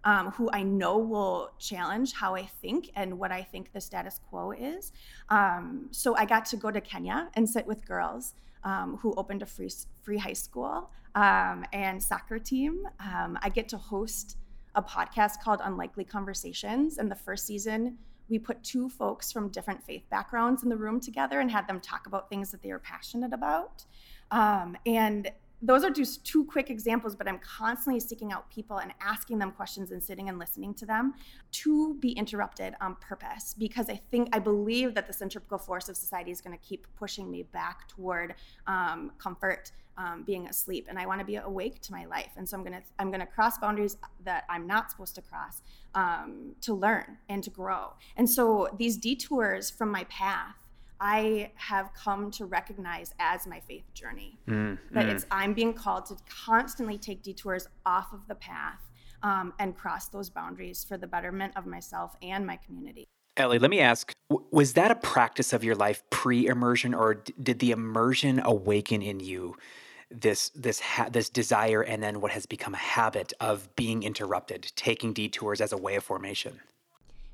um, 0.03 0.31
who 0.31 0.50
I 0.51 0.63
know 0.63 0.98
will 0.98 1.51
challenge 1.60 2.13
how 2.13 2.36
I 2.36 2.43
think 2.43 2.91
and 2.96 3.20
what 3.20 3.31
I 3.31 3.41
think 3.41 3.72
the 3.74 3.81
status 3.81 4.20
quo 4.29 4.51
is. 4.51 4.91
Um, 5.29 5.88
so 5.91 6.15
I 6.15 6.25
got 6.25 6.46
to 6.48 6.58
go 6.58 6.72
to 6.72 6.81
Kenya 6.81 7.29
and 7.36 7.48
sit 7.48 7.65
with 7.67 7.86
girls 7.86 8.34
um, 8.63 8.98
who 8.98 9.13
opened 9.15 9.41
a 9.41 9.46
free 9.46 9.70
free 10.01 10.17
high 10.17 10.34
school 10.34 10.89
um, 11.15 11.65
and 11.74 12.01
soccer 12.01 12.39
team. 12.39 12.88
Um, 13.00 13.38
I 13.41 13.50
get 13.50 13.70
to 13.70 13.77
host 13.77 14.38
a 14.75 14.81
podcast 14.81 15.41
called 15.43 15.60
Unlikely 15.63 16.05
Conversations. 16.05 16.98
And 16.98 17.12
the 17.12 17.15
first 17.15 17.46
season, 17.46 17.98
we 18.29 18.39
put 18.39 18.63
two 18.63 18.89
folks 18.89 19.31
from 19.31 19.50
different 19.50 19.84
faith 19.84 20.03
backgrounds 20.10 20.63
in 20.63 20.70
the 20.70 20.77
room 20.77 21.00
together 21.00 21.41
and 21.41 21.51
had 21.51 21.67
them 21.67 21.81
talk 21.81 22.08
about 22.08 22.29
things 22.29 22.51
that 22.51 22.62
they 22.62 22.72
were 22.72 22.79
passionate 22.79 23.34
about. 23.34 23.84
Um, 24.31 24.77
and 24.86 25.29
those 25.62 25.84
are 25.84 25.89
just 25.89 26.25
two 26.25 26.44
quick 26.46 26.70
examples, 26.70 27.15
but 27.15 27.27
I'm 27.27 27.39
constantly 27.39 28.00
seeking 28.00 28.32
out 28.32 28.50
people 28.50 28.77
and 28.77 28.94
asking 29.00 29.39
them 29.39 29.51
questions 29.51 29.91
and 29.91 30.01
sitting 30.01 30.27
and 30.27 30.39
listening 30.39 30.74
to 30.75 30.86
them 30.86 31.13
to 31.51 31.96
be 31.96 32.12
interrupted 32.13 32.74
on 32.82 32.96
purpose 32.96 33.56
because 33.58 33.89
I 33.89 34.01
think 34.10 34.30
I 34.34 34.39
believe 34.39 34.96
that 34.96 35.08
the 35.08 35.13
centripetal 35.13 35.60
force 35.60 35.88
of 35.88 35.96
society 35.96 36.32
is 36.32 36.41
going 36.41 36.58
to 36.58 36.65
keep 36.65 36.88
pushing 36.96 37.30
me 37.30 37.44
back 37.44 37.88
toward 37.88 38.36
um, 38.65 39.12
comfort, 39.20 39.72
um, 39.98 40.24
being 40.24 40.48
asleep, 40.48 40.88
and 40.89 40.98
I 40.98 41.06
want 41.06 41.20
to 41.20 41.25
be 41.25 41.36
awake 41.36 41.82
to 41.82 41.91
my 41.91 42.06
life. 42.06 42.32
And 42.38 42.48
so 42.48 42.58
I'm 42.58 42.63
gonna 42.63 42.82
I'm 42.98 43.12
gonna 43.12 43.27
cross 43.27 43.58
boundaries 43.58 43.98
that 44.24 44.46
I'm 44.50 44.65
not 44.65 44.89
supposed 44.89 45.15
to 45.15 45.22
cross 45.22 45.62
um, 45.94 46.56
to 46.62 46.74
learn 46.74 47.18
and 47.30 47.44
to 47.44 47.50
grow. 47.50 47.94
And 48.15 48.27
so 48.27 48.70
these 48.77 48.98
detours 48.98 49.70
from 49.70 49.91
my 49.91 50.06
path 50.06 50.56
I 51.01 51.51
have 51.55 51.91
come 51.96 52.29
to 52.31 52.46
recognize 52.46 53.12
as 53.20 53.48
my 53.48 53.60
faith 53.60 53.91
journey. 53.96 54.38
Mm, 54.48 54.77
that 54.91 55.08
mm. 55.08 55.10
it's 55.10 55.25
I'm 55.31 55.53
being 55.53 55.74
called 55.74 56.05
to 56.05 56.15
constantly 56.29 57.00
take 57.00 57.24
detours 57.24 57.67
off 57.88 58.13
of 58.13 58.27
the 58.27 58.36
path 58.36 58.79
um, 59.24 59.51
and 59.60 59.75
cross 59.75 60.08
those 60.10 60.29
boundaries 60.29 60.84
for 60.84 60.98
the 60.98 61.08
betterment 61.08 61.53
of 61.58 61.65
myself 61.65 62.15
and 62.22 62.46
my 62.46 62.58
community. 62.58 63.08
Ellie, 63.36 63.58
let 63.58 63.72
me 63.72 63.79
ask: 63.79 64.13
Was 64.29 64.74
that 64.74 64.91
a 64.91 64.96
practice 64.96 65.53
of 65.53 65.63
your 65.63 65.75
life 65.75 66.03
pre-immersion, 66.12 66.93
or 66.93 67.24
did 67.41 67.58
the 67.60 67.72
immersion 67.72 68.39
awaken 68.43 69.01
in 69.01 69.20
you 69.20 69.55
this 70.12 70.50
this 70.50 70.79
ha- 70.79 71.10
this 71.10 71.29
desire, 71.29 71.81
and 71.81 72.03
then 72.03 72.22
what 72.22 72.31
has 72.31 72.46
become 72.46 72.75
a 72.75 72.77
habit 72.77 73.34
of 73.39 73.75
being 73.75 74.03
interrupted, 74.03 74.72
taking 74.75 75.13
detours 75.13 75.62
as 75.62 75.72
a 75.72 75.77
way 75.77 75.96
of 75.96 76.03
formation? 76.03 76.60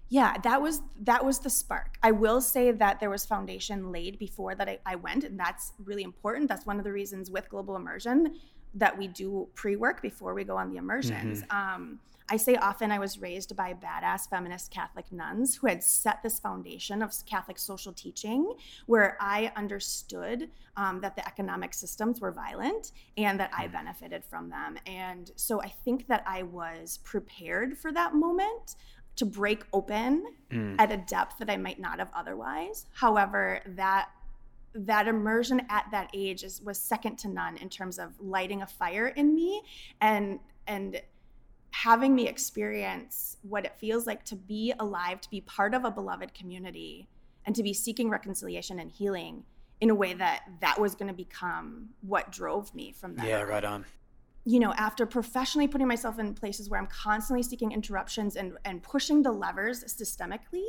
Yeah 0.10 0.38
that 0.44 0.62
was 0.62 0.82
that 1.02 1.24
was 1.24 1.40
the 1.40 1.50
spark 1.50 1.98
i 2.04 2.12
will 2.12 2.42
say 2.42 2.72
that 2.72 3.00
there 3.00 3.10
was 3.10 3.26
foundation 3.26 3.92
laid 3.92 4.18
before 4.20 4.56
that 4.56 4.70
I, 4.70 4.80
I, 4.86 4.96
went 4.96 5.24
and 5.24 5.40
that's 5.40 5.74
really 5.84 6.04
important 6.04 6.48
that's 6.48 6.66
one 6.66 6.78
of 6.78 6.84
the 6.84 6.92
reasons 6.92 7.30
with 7.30 7.50
global 7.50 7.76
immersion 7.76 8.36
that 8.74 8.98
we 8.98 9.08
do 9.08 9.48
pre-work 9.56 10.02
before 10.02 10.34
we 10.34 10.44
go 10.44 10.58
on 10.58 10.70
the 10.70 10.78
immersions 10.78 11.44
mm-hmm. 11.44 11.76
um, 11.76 12.00
i 12.30 12.38
say 12.38 12.56
often 12.56 12.92
i 12.92 13.00
was 13.00 13.20
raised 13.20 13.56
by 13.56 13.74
badass 13.74 14.30
feminist 14.30 14.72
catholic 14.72 15.12
nuns 15.12 15.56
who 15.56 15.68
had 15.68 15.84
set 15.84 16.22
this 16.24 16.40
foundation 16.40 17.02
of 17.02 17.14
catholic 17.26 17.58
social 17.58 17.92
teaching 17.92 18.54
where 18.86 19.18
i 19.20 19.52
understood 19.56 20.50
um, 20.78 21.02
that 21.02 21.16
the 21.16 21.28
economic 21.28 21.74
systems 21.74 22.22
were 22.22 22.32
violent 22.32 22.92
and 23.18 23.40
that 23.40 23.52
i 23.58 23.68
mm. 23.68 23.72
benefited 23.72 24.24
from 24.24 24.50
them 24.50 24.78
and 24.86 25.32
so 25.36 25.62
i 25.62 25.74
think 25.84 26.08
that 26.08 26.24
i 26.26 26.44
was 26.44 27.00
prepared 27.04 27.78
for 27.78 27.92
that 27.92 28.14
moment 28.14 28.76
to 29.17 29.25
break 29.25 29.63
open 29.74 30.24
mm. 30.51 30.75
at 30.79 30.91
a 30.91 30.97
depth 30.97 31.39
that 31.39 31.50
I 31.50 31.57
might 31.57 31.79
not 31.79 32.00
have 32.00 32.09
otherwise. 32.15 32.86
However, 32.93 33.62
that 33.75 34.09
that 34.74 35.07
immersion 35.07 35.62
at 35.69 35.86
that 35.91 36.09
age 36.13 36.43
is, 36.43 36.62
was 36.62 36.77
second 36.77 37.17
to 37.17 37.27
none 37.27 37.57
in 37.57 37.67
terms 37.67 37.97
of 37.97 38.13
lighting 38.19 38.62
a 38.62 38.67
fire 38.67 39.07
in 39.07 39.33
me 39.33 39.63
and 40.01 40.39
and 40.67 41.01
having 41.71 42.15
me 42.15 42.27
experience 42.27 43.38
what 43.41 43.65
it 43.65 43.74
feels 43.77 44.07
like 44.07 44.24
to 44.25 44.36
be 44.36 44.74
alive, 44.79 45.21
to 45.21 45.29
be 45.29 45.41
part 45.41 45.74
of 45.74 45.83
a 45.83 45.91
beloved 45.91 46.33
community, 46.33 47.07
and 47.45 47.55
to 47.55 47.63
be 47.63 47.74
seeking 47.74 48.09
reconciliation 48.09 48.79
and 48.79 48.91
healing 48.91 49.43
in 49.79 49.89
a 49.89 49.95
way 49.95 50.13
that 50.13 50.43
that 50.59 50.79
was 50.79 50.95
going 50.95 51.07
to 51.07 51.13
become 51.13 51.89
what 52.01 52.31
drove 52.31 52.74
me 52.74 52.91
from 52.91 53.15
that. 53.15 53.27
Yeah, 53.27 53.41
right 53.41 53.63
on 53.63 53.86
you 54.48 54.62
know, 54.62 54.74
after 54.77 55.06
professionally 55.06 55.68
putting 55.68 55.89
myself 55.89 56.20
in 56.20 56.34
places 56.34 56.70
where 56.70 56.80
I'm 56.80 56.88
constantly 56.88 57.44
seeking 57.44 57.74
interruptions 57.74 58.38
and, 58.38 58.54
and 58.63 58.82
pushing 58.82 59.22
the 59.22 59.32
levers 59.32 59.84
systemically, 59.84 60.66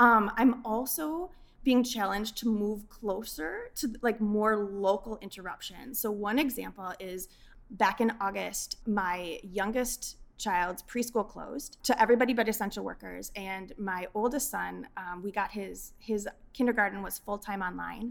um, 0.00 0.32
I'm 0.36 0.66
also 0.66 1.30
being 1.62 1.84
challenged 1.84 2.38
to 2.38 2.48
move 2.48 2.88
closer 2.88 3.70
to 3.76 3.94
like 4.02 4.20
more 4.20 4.56
local 4.56 5.16
interruptions. 5.22 6.00
So, 6.00 6.10
one 6.10 6.40
example 6.40 6.92
is 6.98 7.28
back 7.70 8.00
in 8.00 8.12
August, 8.20 8.78
my 8.88 9.38
youngest 9.44 10.16
child's 10.36 10.82
preschool 10.82 11.28
closed 11.28 11.76
to 11.84 12.02
everybody 12.02 12.32
but 12.32 12.48
essential 12.48 12.82
workers 12.82 13.30
and 13.36 13.74
my 13.76 14.06
oldest 14.14 14.50
son 14.50 14.88
um, 14.96 15.22
we 15.22 15.30
got 15.30 15.50
his 15.50 15.92
his 15.98 16.26
kindergarten 16.54 17.02
was 17.02 17.18
full-time 17.18 17.60
online 17.60 18.10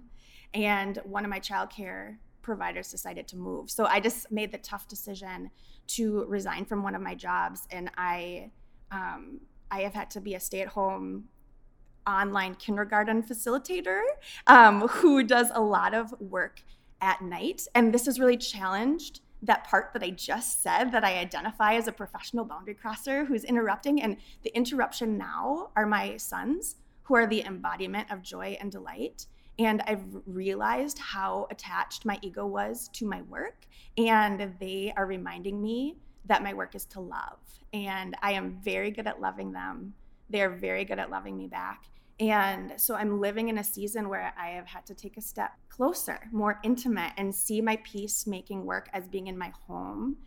and 0.53 0.99
one 1.05 1.25
of 1.25 1.31
my 1.31 1.39
childcare 1.39 2.17
providers 2.41 2.89
decided 2.89 3.27
to 3.29 3.37
move. 3.37 3.69
So 3.69 3.85
I 3.85 3.99
just 3.99 4.31
made 4.31 4.51
the 4.51 4.57
tough 4.57 4.87
decision 4.87 5.51
to 5.87 6.25
resign 6.25 6.65
from 6.65 6.83
one 6.83 6.95
of 6.95 7.01
my 7.01 7.15
jobs, 7.15 7.67
and 7.71 7.89
I 7.97 8.51
um, 8.91 9.41
I 9.71 9.81
have 9.81 9.93
had 9.93 10.09
to 10.11 10.21
be 10.21 10.35
a 10.35 10.39
stay 10.39 10.61
at 10.61 10.69
home 10.69 11.25
online 12.07 12.55
kindergarten 12.55 13.21
facilitator 13.21 14.01
um, 14.47 14.87
who 14.87 15.23
does 15.23 15.51
a 15.53 15.61
lot 15.61 15.93
of 15.93 16.13
work 16.19 16.63
at 17.01 17.21
night, 17.21 17.67
and 17.75 17.93
this 17.93 18.05
has 18.05 18.19
really 18.19 18.37
challenged 18.37 19.21
that 19.41 19.63
part 19.65 19.93
that 19.93 20.03
I 20.03 20.09
just 20.09 20.61
said 20.61 20.91
that 20.91 21.03
I 21.03 21.17
identify 21.17 21.75
as 21.75 21.87
a 21.87 21.91
professional 21.91 22.45
boundary 22.45 22.73
crosser 22.73 23.25
who's 23.25 23.43
interrupting. 23.43 24.01
And 24.01 24.17
the 24.43 24.55
interruption 24.55 25.17
now 25.17 25.69
are 25.75 25.85
my 25.85 26.17
sons, 26.17 26.75
who 27.03 27.15
are 27.15 27.25
the 27.25 27.43
embodiment 27.43 28.11
of 28.11 28.21
joy 28.21 28.57
and 28.59 28.71
delight. 28.71 29.27
And 29.59 29.81
I've 29.85 30.03
realized 30.25 30.97
how 30.97 31.47
attached 31.51 32.05
my 32.05 32.17
ego 32.21 32.47
was 32.47 32.89
to 32.93 33.05
my 33.05 33.21
work. 33.23 33.65
And 33.97 34.55
they 34.59 34.93
are 34.95 35.05
reminding 35.05 35.61
me 35.61 35.97
that 36.25 36.41
my 36.41 36.53
work 36.53 36.75
is 36.75 36.85
to 36.85 37.01
love. 37.01 37.39
And 37.73 38.15
I 38.21 38.31
am 38.31 38.59
very 38.63 38.89
good 38.89 39.05
at 39.05 39.19
loving 39.19 39.51
them. 39.51 39.93
They're 40.29 40.49
very 40.49 40.85
good 40.85 40.97
at 40.97 41.11
loving 41.11 41.37
me 41.37 41.47
back. 41.47 41.83
And 42.19 42.73
so 42.77 42.95
I'm 42.95 43.21
living 43.21 43.49
in 43.49 43.57
a 43.57 43.63
season 43.63 44.09
where 44.09 44.33
I 44.37 44.49
have 44.49 44.67
had 44.67 44.85
to 44.87 44.93
take 44.93 45.17
a 45.17 45.21
step 45.21 45.51
closer, 45.69 46.19
more 46.31 46.59
intimate, 46.63 47.13
and 47.17 47.33
see 47.33 47.61
my 47.61 47.77
peacemaking 47.83 48.65
work 48.65 48.89
as 48.93 49.07
being 49.07 49.27
in 49.27 49.37
my 49.37 49.53
home. 49.67 50.17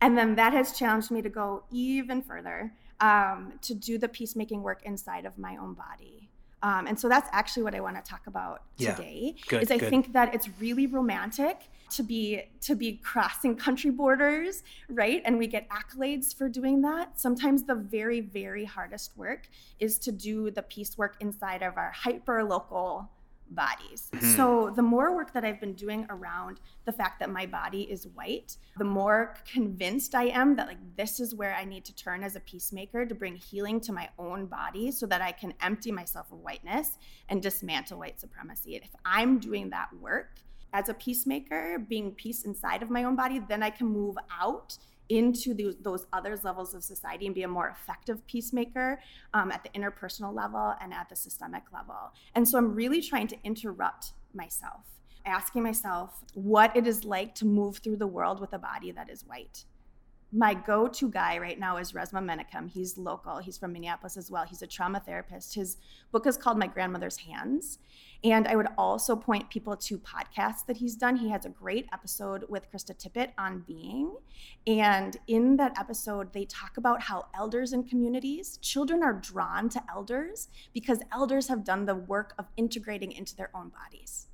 And 0.00 0.16
then 0.16 0.34
that 0.36 0.52
has 0.52 0.76
challenged 0.76 1.10
me 1.10 1.22
to 1.22 1.28
go 1.28 1.64
even 1.70 2.22
further 2.22 2.72
um, 3.00 3.54
to 3.62 3.74
do 3.74 3.98
the 3.98 4.08
peacemaking 4.08 4.62
work 4.62 4.82
inside 4.84 5.26
of 5.26 5.38
my 5.38 5.56
own 5.56 5.74
body. 5.74 6.28
Um, 6.62 6.86
and 6.86 6.98
so 6.98 7.08
that's 7.08 7.28
actually 7.32 7.62
what 7.62 7.74
I 7.74 7.80
want 7.80 7.96
to 7.96 8.02
talk 8.02 8.26
about 8.26 8.62
yeah. 8.76 8.94
today. 8.94 9.36
Good, 9.48 9.62
is 9.62 9.70
I 9.70 9.78
good. 9.78 9.90
think 9.90 10.12
that 10.12 10.34
it's 10.34 10.48
really 10.60 10.86
romantic 10.86 11.68
to 11.90 12.02
be 12.02 12.42
to 12.60 12.74
be 12.74 13.00
crossing 13.02 13.56
country 13.56 13.90
borders, 13.90 14.62
right? 14.88 15.22
And 15.24 15.38
we 15.38 15.46
get 15.46 15.68
accolades 15.70 16.36
for 16.36 16.48
doing 16.48 16.82
that. 16.82 17.18
Sometimes 17.18 17.64
the 17.64 17.74
very 17.74 18.20
very 18.20 18.64
hardest 18.64 19.16
work 19.16 19.48
is 19.78 19.98
to 20.00 20.12
do 20.12 20.50
the 20.50 20.62
peace 20.62 20.98
work 20.98 21.16
inside 21.20 21.62
of 21.62 21.76
our 21.76 21.92
hyper 21.92 22.44
local 22.44 23.10
bodies. 23.50 24.08
Mm-hmm. 24.12 24.36
So, 24.36 24.72
the 24.74 24.82
more 24.82 25.14
work 25.14 25.32
that 25.32 25.44
I've 25.44 25.60
been 25.60 25.74
doing 25.74 26.06
around 26.10 26.60
the 26.84 26.92
fact 26.92 27.20
that 27.20 27.30
my 27.30 27.46
body 27.46 27.82
is 27.82 28.06
white, 28.08 28.56
the 28.76 28.84
more 28.84 29.34
convinced 29.50 30.14
I 30.14 30.24
am 30.24 30.56
that 30.56 30.66
like 30.66 30.96
this 30.96 31.20
is 31.20 31.34
where 31.34 31.54
I 31.54 31.64
need 31.64 31.84
to 31.86 31.94
turn 31.94 32.22
as 32.22 32.36
a 32.36 32.40
peacemaker 32.40 33.06
to 33.06 33.14
bring 33.14 33.36
healing 33.36 33.80
to 33.82 33.92
my 33.92 34.08
own 34.18 34.46
body 34.46 34.90
so 34.90 35.06
that 35.06 35.20
I 35.20 35.32
can 35.32 35.54
empty 35.60 35.92
myself 35.92 36.32
of 36.32 36.38
whiteness 36.38 36.98
and 37.28 37.42
dismantle 37.42 37.98
white 37.98 38.20
supremacy. 38.20 38.76
And 38.76 38.84
if 38.84 38.94
I'm 39.04 39.38
doing 39.38 39.70
that 39.70 39.88
work 40.00 40.36
as 40.72 40.88
a 40.88 40.94
peacemaker, 40.94 41.78
being 41.88 42.12
peace 42.12 42.44
inside 42.44 42.82
of 42.82 42.90
my 42.90 43.04
own 43.04 43.16
body, 43.16 43.40
then 43.48 43.62
I 43.62 43.70
can 43.70 43.86
move 43.86 44.16
out 44.40 44.76
into 45.08 45.54
the, 45.54 45.76
those 45.80 46.06
other 46.12 46.38
levels 46.42 46.74
of 46.74 46.82
society 46.84 47.26
and 47.26 47.34
be 47.34 47.42
a 47.42 47.48
more 47.48 47.68
effective 47.68 48.26
peacemaker 48.26 49.00
um, 49.34 49.50
at 49.50 49.62
the 49.62 49.70
interpersonal 49.70 50.34
level 50.34 50.74
and 50.80 50.92
at 50.92 51.08
the 51.08 51.16
systemic 51.16 51.62
level. 51.72 52.12
And 52.34 52.46
so 52.46 52.58
I'm 52.58 52.74
really 52.74 53.00
trying 53.00 53.26
to 53.28 53.36
interrupt 53.44 54.12
myself, 54.34 54.84
asking 55.24 55.62
myself 55.62 56.22
what 56.34 56.76
it 56.76 56.86
is 56.86 57.04
like 57.04 57.34
to 57.36 57.46
move 57.46 57.78
through 57.78 57.96
the 57.96 58.06
world 58.06 58.40
with 58.40 58.52
a 58.52 58.58
body 58.58 58.92
that 58.92 59.10
is 59.10 59.24
white 59.26 59.64
my 60.30 60.52
go-to 60.52 61.10
guy 61.10 61.38
right 61.38 61.58
now 61.58 61.78
is 61.78 61.92
Resmaa 61.92 62.22
Menakem. 62.22 62.68
He's 62.68 62.98
local. 62.98 63.38
He's 63.38 63.56
from 63.56 63.72
Minneapolis 63.72 64.16
as 64.16 64.30
well. 64.30 64.44
He's 64.44 64.60
a 64.60 64.66
trauma 64.66 65.00
therapist. 65.00 65.54
His 65.54 65.78
book 66.12 66.26
is 66.26 66.36
called 66.36 66.58
My 66.58 66.66
Grandmother's 66.66 67.16
Hands. 67.18 67.78
And 68.22 68.46
I 68.46 68.56
would 68.56 68.66
also 68.76 69.16
point 69.16 69.48
people 69.48 69.76
to 69.76 69.98
podcasts 69.98 70.66
that 70.66 70.78
he's 70.78 70.96
done. 70.96 71.16
He 71.16 71.30
has 71.30 71.46
a 71.46 71.50
great 71.50 71.86
episode 71.92 72.44
with 72.48 72.70
Krista 72.70 72.94
Tippett 72.94 73.30
on 73.38 73.64
being. 73.66 74.16
And 74.66 75.16
in 75.28 75.56
that 75.56 75.78
episode, 75.78 76.34
they 76.34 76.44
talk 76.44 76.76
about 76.76 77.02
how 77.02 77.26
elders 77.34 77.72
in 77.72 77.84
communities, 77.84 78.58
children 78.58 79.02
are 79.02 79.14
drawn 79.14 79.70
to 79.70 79.82
elders 79.88 80.48
because 80.74 81.00
elders 81.10 81.48
have 81.48 81.64
done 81.64 81.86
the 81.86 81.94
work 81.94 82.34
of 82.38 82.46
integrating 82.56 83.12
into 83.12 83.34
their 83.34 83.50
own 83.54 83.70
bodies 83.70 84.28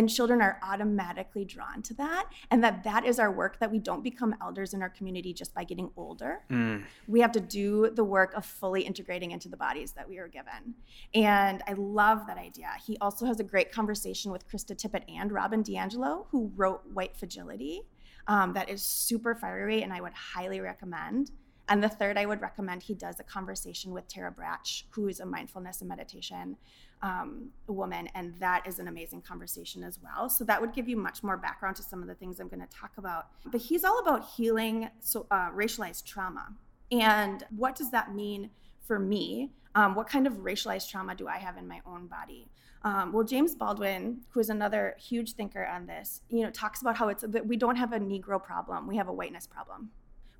and 0.00 0.08
children 0.08 0.40
are 0.40 0.58
automatically 0.62 1.44
drawn 1.44 1.82
to 1.82 1.92
that 1.92 2.24
and 2.50 2.64
that 2.64 2.82
that 2.82 3.04
is 3.04 3.18
our 3.18 3.30
work 3.30 3.58
that 3.58 3.70
we 3.70 3.78
don't 3.78 4.02
become 4.02 4.34
elders 4.40 4.72
in 4.72 4.80
our 4.80 4.88
community 4.88 5.34
just 5.34 5.54
by 5.54 5.62
getting 5.62 5.90
older. 5.94 6.40
Mm. 6.50 6.84
we 7.06 7.20
have 7.20 7.32
to 7.32 7.40
do 7.40 7.90
the 7.90 8.02
work 8.02 8.32
of 8.32 8.46
fully 8.46 8.80
integrating 8.80 9.32
into 9.32 9.50
the 9.50 9.58
bodies 9.58 9.92
that 9.92 10.08
we 10.08 10.16
are 10.16 10.26
given. 10.26 10.74
And 11.12 11.62
i 11.66 11.74
love 11.74 12.26
that 12.28 12.38
idea. 12.38 12.70
He 12.86 12.96
also 13.02 13.26
has 13.26 13.40
a 13.40 13.44
great 13.44 13.70
conversation 13.70 14.32
with 14.32 14.48
krista 14.48 14.74
tippett 14.74 15.04
and 15.14 15.30
robin 15.30 15.62
diangelo 15.62 16.24
who 16.30 16.50
wrote 16.56 16.80
white 16.94 17.14
fragility 17.14 17.82
um, 18.26 18.54
that 18.54 18.70
is 18.70 18.82
super 18.82 19.34
fiery 19.34 19.82
and 19.82 19.92
i 19.92 20.00
would 20.00 20.14
highly 20.14 20.60
recommend. 20.60 21.30
And 21.68 21.84
the 21.84 21.88
third, 21.88 22.18
I 22.18 22.26
would 22.26 22.40
recommend 22.40 22.82
he 22.82 22.94
does 22.94 23.20
a 23.20 23.22
conversation 23.22 23.92
with 23.92 24.08
Tara 24.08 24.32
Brach, 24.32 24.86
who 24.90 25.06
is 25.06 25.20
a 25.20 25.24
mindfulness 25.24 25.80
and 25.80 25.88
meditation 25.88 26.56
um, 27.02 27.48
woman, 27.66 28.08
and 28.14 28.34
that 28.40 28.66
is 28.66 28.78
an 28.78 28.88
amazing 28.88 29.22
conversation 29.22 29.82
as 29.82 29.98
well. 30.02 30.28
So 30.28 30.44
that 30.44 30.60
would 30.60 30.74
give 30.74 30.88
you 30.88 30.96
much 30.96 31.22
more 31.22 31.36
background 31.36 31.76
to 31.76 31.82
some 31.82 32.02
of 32.02 32.08
the 32.08 32.14
things 32.14 32.40
I'm 32.40 32.48
going 32.48 32.60
to 32.60 32.68
talk 32.68 32.92
about. 32.98 33.28
But 33.46 33.60
he's 33.60 33.84
all 33.84 33.98
about 34.00 34.28
healing 34.36 34.90
so 35.00 35.26
uh, 35.30 35.50
racialized 35.50 36.04
trauma, 36.04 36.54
and 36.90 37.44
what 37.56 37.74
does 37.76 37.90
that 37.90 38.14
mean 38.14 38.50
for 38.86 38.98
me? 38.98 39.50
Um, 39.74 39.94
what 39.94 40.08
kind 40.08 40.26
of 40.26 40.34
racialized 40.38 40.90
trauma 40.90 41.14
do 41.14 41.28
I 41.28 41.38
have 41.38 41.56
in 41.56 41.68
my 41.68 41.80
own 41.86 42.06
body? 42.06 42.48
Um, 42.82 43.12
well, 43.12 43.24
James 43.24 43.54
Baldwin, 43.54 44.22
who 44.30 44.40
is 44.40 44.48
another 44.48 44.96
huge 44.98 45.32
thinker 45.32 45.64
on 45.66 45.86
this, 45.86 46.22
you 46.30 46.42
know, 46.42 46.50
talks 46.50 46.80
about 46.80 46.96
how 46.96 47.08
it's 47.08 47.22
that 47.26 47.46
we 47.46 47.56
don't 47.56 47.76
have 47.76 47.92
a 47.92 48.00
Negro 48.00 48.42
problem, 48.42 48.86
we 48.86 48.96
have 48.96 49.08
a 49.08 49.12
whiteness 49.12 49.46
problem. 49.46 49.90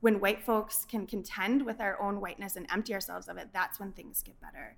When 0.01 0.19
white 0.21 0.43
folks 0.43 0.87
can 0.87 1.07
contend 1.07 1.65
with 1.67 1.79
our 1.81 2.01
own 2.01 2.23
whiteness 2.23 2.57
and 2.57 2.67
empty 2.73 2.95
ourselves 2.95 3.29
of 3.29 3.37
it, 3.37 3.49
that's 3.53 3.79
when 3.79 3.93
things 3.93 4.23
get 4.23 4.41
better. 4.41 4.77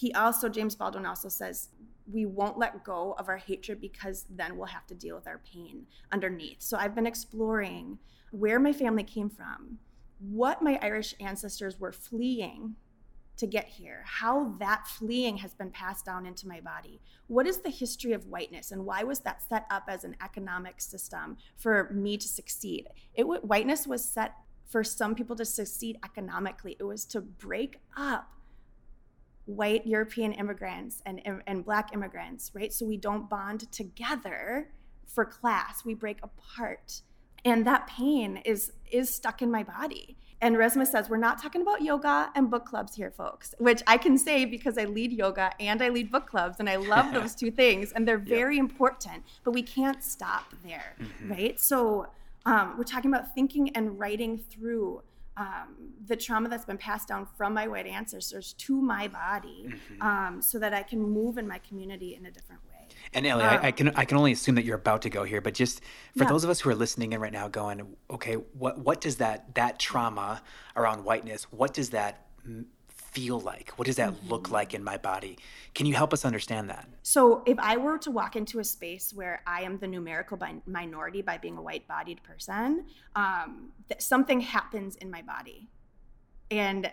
He 0.00 0.14
also, 0.14 0.48
James 0.48 0.74
Baldwin 0.74 1.04
also 1.04 1.28
says, 1.28 1.68
we 2.10 2.24
won't 2.24 2.56
let 2.56 2.84
go 2.84 3.14
of 3.18 3.28
our 3.28 3.36
hatred 3.36 3.82
because 3.82 4.24
then 4.30 4.56
we'll 4.56 4.66
have 4.66 4.86
to 4.86 4.94
deal 4.94 5.14
with 5.14 5.26
our 5.26 5.42
pain 5.52 5.84
underneath. 6.10 6.62
So 6.62 6.78
I've 6.78 6.94
been 6.94 7.06
exploring 7.06 7.98
where 8.30 8.58
my 8.58 8.72
family 8.72 9.02
came 9.02 9.28
from, 9.28 9.78
what 10.18 10.62
my 10.62 10.78
Irish 10.80 11.14
ancestors 11.20 11.78
were 11.78 11.92
fleeing 11.92 12.76
to 13.36 13.46
get 13.46 13.66
here, 13.66 14.02
how 14.06 14.54
that 14.58 14.86
fleeing 14.86 15.36
has 15.36 15.52
been 15.52 15.70
passed 15.70 16.06
down 16.06 16.24
into 16.24 16.48
my 16.48 16.60
body. 16.62 16.98
What 17.26 17.46
is 17.46 17.58
the 17.58 17.68
history 17.68 18.14
of 18.14 18.26
whiteness 18.26 18.72
and 18.72 18.86
why 18.86 19.02
was 19.02 19.20
that 19.20 19.42
set 19.50 19.66
up 19.70 19.84
as 19.86 20.04
an 20.04 20.16
economic 20.24 20.80
system 20.80 21.36
for 21.58 21.90
me 21.92 22.16
to 22.16 22.26
succeed? 22.26 22.88
It 23.12 23.24
whiteness 23.24 23.86
was 23.86 24.02
set 24.02 24.32
for 24.66 24.82
some 24.82 25.14
people 25.14 25.36
to 25.36 25.44
succeed 25.44 25.98
economically. 26.02 26.76
It 26.80 26.84
was 26.84 27.04
to 27.06 27.20
break 27.20 27.80
up 27.98 28.32
white 29.56 29.86
European 29.86 30.32
immigrants 30.32 31.02
and, 31.06 31.20
and 31.46 31.64
black 31.64 31.92
immigrants, 31.92 32.50
right? 32.54 32.72
So 32.72 32.86
we 32.86 32.96
don't 32.96 33.28
bond 33.28 33.70
together 33.72 34.68
for 35.06 35.24
class, 35.24 35.84
we 35.84 35.94
break 35.94 36.18
apart. 36.22 37.02
And 37.44 37.66
that 37.66 37.86
pain 37.86 38.38
is 38.44 38.72
is 38.90 39.12
stuck 39.12 39.40
in 39.40 39.50
my 39.50 39.62
body. 39.62 40.16
And 40.42 40.56
Resmaa 40.56 40.86
says, 40.86 41.10
we're 41.10 41.18
not 41.18 41.40
talking 41.40 41.60
about 41.60 41.82
yoga 41.82 42.30
and 42.34 42.50
book 42.50 42.64
clubs 42.64 42.94
here, 42.94 43.10
folks, 43.10 43.54
which 43.58 43.82
I 43.86 43.98
can 43.98 44.16
say 44.16 44.46
because 44.46 44.78
I 44.78 44.84
lead 44.84 45.12
yoga 45.12 45.52
and 45.60 45.82
I 45.82 45.90
lead 45.90 46.10
book 46.10 46.26
clubs 46.26 46.56
and 46.60 46.68
I 46.68 46.76
love 46.76 47.12
those 47.14 47.34
two 47.34 47.50
things 47.50 47.92
and 47.92 48.08
they're 48.08 48.18
very 48.18 48.56
yep. 48.56 48.64
important, 48.64 49.22
but 49.44 49.50
we 49.52 49.62
can't 49.62 50.02
stop 50.02 50.54
there, 50.64 50.96
mm-hmm. 50.98 51.30
right? 51.30 51.60
So 51.60 52.06
um, 52.46 52.74
we're 52.78 52.84
talking 52.84 53.10
about 53.10 53.34
thinking 53.34 53.70
and 53.76 53.98
writing 53.98 54.38
through 54.38 55.02
um, 55.40 55.94
the 56.06 56.16
trauma 56.16 56.50
that's 56.50 56.66
been 56.66 56.76
passed 56.76 57.08
down 57.08 57.26
from 57.36 57.54
my 57.54 57.66
white 57.66 57.86
ancestors 57.86 58.52
to 58.58 58.78
my 58.80 59.08
body 59.08 59.68
mm-hmm. 59.68 60.02
um, 60.02 60.42
so 60.42 60.58
that 60.58 60.74
I 60.74 60.82
can 60.82 61.00
move 61.00 61.38
in 61.38 61.48
my 61.48 61.58
community 61.58 62.14
in 62.14 62.26
a 62.26 62.30
different 62.30 62.60
way. 62.68 62.88
And 63.14 63.26
Ellie, 63.26 63.44
um, 63.44 63.58
I, 63.62 63.68
I, 63.68 63.70
can 63.72 63.88
I 63.96 64.04
can 64.04 64.18
only 64.18 64.32
assume 64.32 64.56
that 64.56 64.64
you're 64.64 64.76
about 64.76 65.00
to 65.02 65.10
go 65.10 65.24
here, 65.24 65.40
but 65.40 65.54
just 65.54 65.80
for 66.14 66.24
yeah. 66.24 66.28
those 66.28 66.44
of 66.44 66.50
us 66.50 66.60
who 66.60 66.68
are 66.68 66.74
listening 66.74 67.14
in 67.14 67.20
right 67.20 67.32
now, 67.32 67.48
going, 67.48 67.96
okay, 68.10 68.34
what 68.34 68.78
what 68.78 69.00
does 69.00 69.16
that 69.16 69.54
that 69.54 69.78
trauma 69.78 70.42
around 70.76 71.04
whiteness? 71.04 71.44
What 71.44 71.72
does 71.72 71.90
that 71.90 72.26
feel 73.12 73.40
like? 73.40 73.70
What 73.76 73.86
does 73.86 73.96
that 73.96 74.12
mm-hmm. 74.12 74.28
look 74.28 74.50
like 74.50 74.74
in 74.74 74.82
my 74.84 74.96
body? 74.96 75.38
Can 75.74 75.86
you 75.86 75.94
help 75.94 76.12
us 76.12 76.24
understand 76.24 76.70
that? 76.70 76.88
So, 77.02 77.42
if 77.46 77.58
I 77.58 77.76
were 77.76 77.98
to 77.98 78.10
walk 78.10 78.36
into 78.36 78.58
a 78.58 78.64
space 78.64 79.12
where 79.12 79.42
I 79.46 79.62
am 79.62 79.78
the 79.78 79.86
numerical 79.86 80.38
minority 80.66 81.22
by 81.22 81.38
being 81.38 81.56
a 81.56 81.62
white-bodied 81.62 82.22
person, 82.22 82.86
um, 83.16 83.72
th- 83.88 84.00
something 84.00 84.40
happens 84.40 84.96
in 84.96 85.10
my 85.10 85.22
body, 85.22 85.68
and 86.50 86.90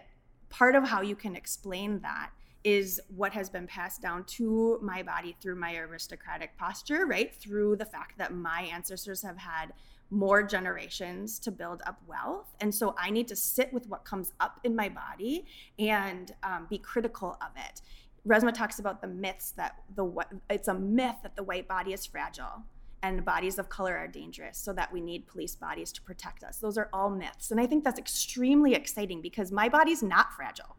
part 0.49 0.75
of 0.75 0.83
how 0.83 1.01
you 1.01 1.15
can 1.15 1.35
explain 1.35 1.99
that 2.01 2.31
is 2.63 2.99
what 3.15 3.31
has 3.31 3.49
been 3.49 3.67
passed 3.67 4.01
down 4.01 4.23
to 4.25 4.77
my 4.81 5.01
body 5.01 5.35
through 5.41 5.55
my 5.55 5.75
aristocratic 5.77 6.57
posture, 6.57 7.05
right? 7.05 7.33
Through 7.33 7.77
the 7.77 7.85
fact 7.85 8.17
that 8.17 8.33
my 8.33 8.63
ancestors 8.73 9.21
have 9.21 9.37
had 9.37 9.71
more 10.09 10.43
generations 10.43 11.39
to 11.39 11.51
build 11.51 11.81
up 11.85 12.01
wealth. 12.07 12.55
And 12.61 12.73
so 12.73 12.95
I 12.97 13.09
need 13.09 13.27
to 13.27 13.35
sit 13.35 13.71
with 13.73 13.87
what 13.87 14.05
comes 14.05 14.31
up 14.39 14.59
in 14.63 14.75
my 14.75 14.89
body 14.89 15.45
and 15.79 16.33
um, 16.43 16.67
be 16.69 16.77
critical 16.77 17.37
of 17.41 17.49
it. 17.57 17.81
Resmaa 18.27 18.53
talks 18.53 18.79
about 18.79 19.01
the 19.01 19.07
myths 19.07 19.51
that 19.51 19.75
the 19.95 20.11
it's 20.49 20.67
a 20.67 20.73
myth 20.73 21.15
that 21.23 21.35
the 21.35 21.43
white 21.43 21.67
body 21.67 21.93
is 21.93 22.05
fragile 22.05 22.63
and 23.03 23.23
bodies 23.23 23.59
of 23.59 23.69
color 23.69 23.95
are 23.95 24.07
dangerous 24.07 24.57
so 24.57 24.73
that 24.73 24.91
we 24.91 24.99
need 24.99 25.27
police 25.27 25.55
bodies 25.55 25.91
to 25.93 26.01
protect 26.01 26.43
us. 26.43 26.57
Those 26.57 26.77
are 26.77 26.89
all 26.91 27.09
myths. 27.09 27.51
And 27.51 27.59
I 27.59 27.65
think 27.65 27.83
that's 27.83 27.99
extremely 27.99 28.73
exciting 28.73 29.21
because 29.21 29.51
my 29.51 29.69
body's 29.69 30.03
not 30.03 30.33
fragile 30.33 30.75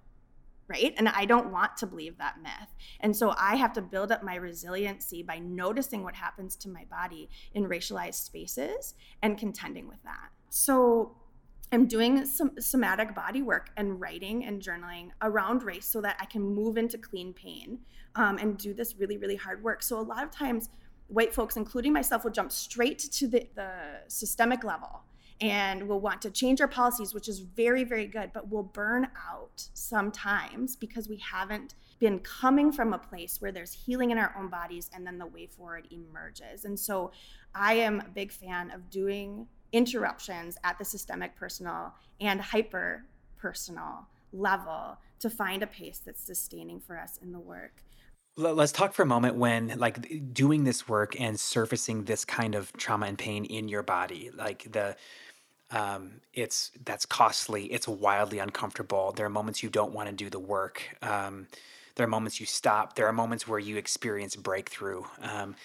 right? 0.69 0.95
And 0.99 1.09
I 1.09 1.25
don't 1.25 1.51
want 1.51 1.77
to 1.79 1.87
believe 1.87 2.19
that 2.19 2.37
myth. 2.43 2.75
And 3.01 3.17
so 3.17 3.35
I 3.39 3.57
have 3.57 3.73
to 3.75 3.83
build 3.83 4.13
up 4.13 4.23
my 4.23 4.37
resiliency 4.37 5.23
by 5.23 5.39
noticing 5.39 6.03
what 6.03 6.15
happens 6.15 6.57
to 6.57 6.69
my 6.69 6.85
body 6.91 7.31
in 7.55 7.65
racialized 7.65 8.15
spaces 8.15 8.95
and 9.23 9.39
contending 9.39 9.89
with 9.89 10.03
that. 10.05 10.29
So 10.51 11.17
I'm 11.73 11.87
doing 11.87 12.25
some 12.25 12.53
somatic 12.59 13.15
body 13.15 13.43
work 13.43 13.71
and 13.77 14.01
writing 14.01 14.45
and 14.45 14.63
journaling 14.63 15.11
around 15.23 15.63
race 15.63 15.87
so 15.87 16.01
that 16.01 16.17
I 16.21 16.25
can 16.25 16.43
move 16.43 16.77
into 16.77 16.99
clean 16.99 17.33
pain 17.33 17.81
um, 18.15 18.39
and 18.39 18.57
do 18.57 18.73
this 18.73 18.97
really, 18.97 19.19
really 19.19 19.37
hard 19.37 19.63
work. 19.63 19.83
So 19.83 19.99
a 19.99 20.03
lot 20.03 20.25
of 20.25 20.31
times, 20.31 20.71
white 21.09 21.35
folks, 21.35 21.57
including 21.57 21.93
myself, 21.93 22.25
will 22.25 22.31
jump 22.31 22.53
straight 22.53 22.99
to 22.99 23.27
the, 23.27 23.47
the 23.55 23.71
systemic 24.09 24.65
level 24.65 25.03
and 25.41 25.87
we'll 25.89 26.01
want 26.01 26.21
to 26.23 26.31
change 26.31 26.61
our 26.61 26.69
policies, 26.69 27.15
which 27.15 27.29
is 27.29 27.39
very, 27.39 27.85
very 27.85 28.07
good, 28.07 28.31
but 28.33 28.49
we'll 28.49 28.65
burn 28.65 29.09
out 29.29 29.69
sometimes 29.75 30.75
because 30.75 31.09
we 31.09 31.17
haven't 31.19 31.75
been 32.01 32.19
coming 32.21 32.73
from 32.73 32.93
a 32.93 32.99
place 32.99 33.41
where 33.41 33.53
there's 33.53 33.73
healing 33.73 34.11
in 34.11 34.19
our 34.19 34.35
own 34.39 34.49
bodies 34.49 34.91
and 34.95 35.07
then 35.07 35.19
the 35.19 35.27
way 35.27 35.47
forward 35.47 35.87
emerges. 35.91 36.65
And 36.65 36.79
so 36.79 37.13
I 37.55 37.75
am 37.75 38.01
a 38.01 38.09
big 38.09 38.33
fan 38.33 38.71
of 38.71 38.91
doing 38.91 39.47
interruptions 39.73 40.57
at 40.65 40.79
the 40.79 40.85
systemic 40.85 41.37
personal 41.37 41.95
and 42.21 42.41
hyper 42.41 43.05
personal 43.37 44.07
level 44.33 44.99
to 45.21 45.31
find 45.31 45.63
a 45.63 45.67
pace 45.67 46.01
that's 46.05 46.21
sustaining 46.21 46.81
for 46.81 46.99
us 46.99 47.19
in 47.23 47.33
the 47.33 47.39
work 47.39 47.83
let's 48.39 48.71
talk 48.71 48.93
for 48.93 49.03
a 49.03 49.07
moment 49.07 49.35
when 49.35 49.75
like 49.79 50.33
doing 50.33 50.63
this 50.63 50.89
work 50.89 51.21
and 51.21 51.39
surfacing 51.39 52.05
this 52.05 52.25
kind 52.25 52.55
of 52.55 52.73
trauma 52.75 53.07
and 53.07 53.19
pain 53.19 53.45
in 53.45 53.69
your 53.69 53.83
body 53.83 54.31
like 54.37 54.71
the 54.71 54.97
um, 55.71 56.21
it's 56.33 56.71
that's 56.85 57.05
costly. 57.05 57.67
It's 57.67 57.87
wildly 57.87 58.39
uncomfortable. 58.39 59.13
There 59.13 59.27
are 59.27 59.31
moments 59.31 59.63
you 59.63 59.69
don't 59.69 59.93
want 59.93 60.09
to 60.09 60.15
do 60.15 60.31
the 60.31 60.39
work. 60.39 60.83
Um, 61.03 61.47
there 61.95 62.05
are 62.05 62.09
moments 62.09 62.41
you 62.41 62.47
stop. 62.47 62.95
There 62.95 63.07
are 63.07 63.13
moments 63.13 63.47
where 63.47 63.59
you 63.59 63.77
experience 63.77 64.37
breakthrough. 64.37 65.03
Um, 65.21 65.57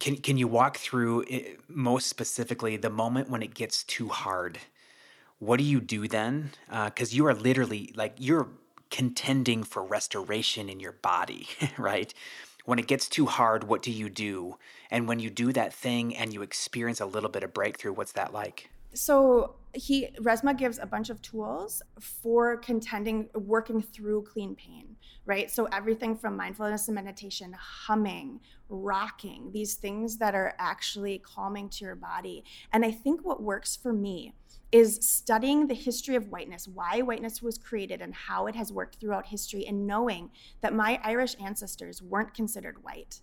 can 0.00 0.16
can 0.16 0.36
you 0.36 0.48
walk 0.48 0.78
through 0.78 1.24
it, 1.28 1.60
most 1.68 2.08
specifically 2.08 2.76
the 2.76 2.90
moment 2.90 3.30
when 3.30 3.42
it 3.42 3.54
gets 3.54 3.84
too 3.84 4.08
hard? 4.08 4.58
What 5.38 5.58
do 5.58 5.64
you 5.64 5.80
do 5.80 6.08
then? 6.08 6.50
Because 6.68 7.12
uh, 7.12 7.16
you 7.16 7.26
are 7.26 7.34
literally 7.34 7.92
like 7.94 8.14
you're 8.18 8.48
contending 8.90 9.62
for 9.62 9.84
restoration 9.84 10.68
in 10.68 10.80
your 10.80 10.92
body, 10.92 11.48
right? 11.78 12.12
When 12.64 12.78
it 12.80 12.88
gets 12.88 13.08
too 13.08 13.26
hard, 13.26 13.64
what 13.64 13.82
do 13.82 13.92
you 13.92 14.08
do? 14.08 14.56
And 14.90 15.06
when 15.06 15.20
you 15.20 15.30
do 15.30 15.52
that 15.52 15.72
thing 15.72 16.16
and 16.16 16.32
you 16.32 16.42
experience 16.42 17.00
a 17.00 17.06
little 17.06 17.30
bit 17.30 17.44
of 17.44 17.54
breakthrough, 17.54 17.92
what's 17.92 18.12
that 18.12 18.32
like? 18.32 18.70
So 18.94 19.56
he 19.74 20.08
Resmaa 20.20 20.56
gives 20.56 20.78
a 20.78 20.86
bunch 20.86 21.10
of 21.10 21.20
tools 21.20 21.82
for 22.00 22.56
contending 22.56 23.28
working 23.34 23.82
through 23.82 24.22
clean 24.22 24.54
pain 24.54 24.96
right? 25.26 25.50
So 25.50 25.64
everything 25.66 26.16
from 26.16 26.36
mindfulness 26.36 26.88
and 26.88 26.94
meditation 26.94 27.52
humming 27.52 28.40
rocking 28.68 29.50
these 29.52 29.74
things 29.74 30.16
that 30.18 30.34
are 30.34 30.54
actually 30.58 31.18
calming 31.18 31.68
to 31.68 31.84
your 31.84 31.94
body. 31.94 32.44
And 32.72 32.84
i 32.84 32.90
think 32.90 33.24
what 33.24 33.42
works 33.42 33.76
for 33.76 33.92
me 33.92 34.34
is 34.72 34.98
studying 35.00 35.66
the 35.66 35.74
history 35.74 36.16
of 36.16 36.28
whiteness 36.28 36.66
why 36.66 37.00
whiteness 37.00 37.40
was 37.40 37.56
created 37.56 38.00
and 38.02 38.12
how 38.12 38.46
it 38.46 38.56
has 38.56 38.72
worked 38.72 38.96
throughout 38.96 39.26
history 39.26 39.64
and 39.66 39.86
knowing 39.86 40.30
that 40.60 40.74
my 40.74 41.00
irish 41.04 41.36
ancestors 41.40 42.02
weren't 42.02 42.34
considered 42.34 42.82
white. 42.82 43.20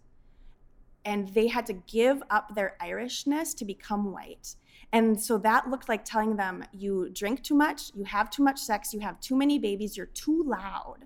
And 1.06 1.28
they 1.30 1.48
had 1.48 1.66
to 1.66 1.74
give 1.74 2.24
up 2.30 2.56
their 2.56 2.78
irishness 2.80 3.54
to 3.56 3.66
become 3.66 4.14
white 4.14 4.56
and 4.94 5.20
so 5.20 5.40
that 5.40 5.72
looked 5.72 5.90
like 5.90 6.06
telling 6.06 6.36
them, 6.36 6.64
you 6.72 7.10
drink 7.10 7.42
too 7.42 7.56
much, 7.56 7.92
you 7.96 8.04
have 8.04 8.30
too 8.30 8.44
much 8.44 8.60
sex, 8.60 8.94
you 8.94 9.00
have 9.00 9.20
too 9.20 9.36
many 9.36 9.58
babies, 9.58 9.98
you're 9.98 10.06
too 10.06 10.44
loud. 10.46 11.00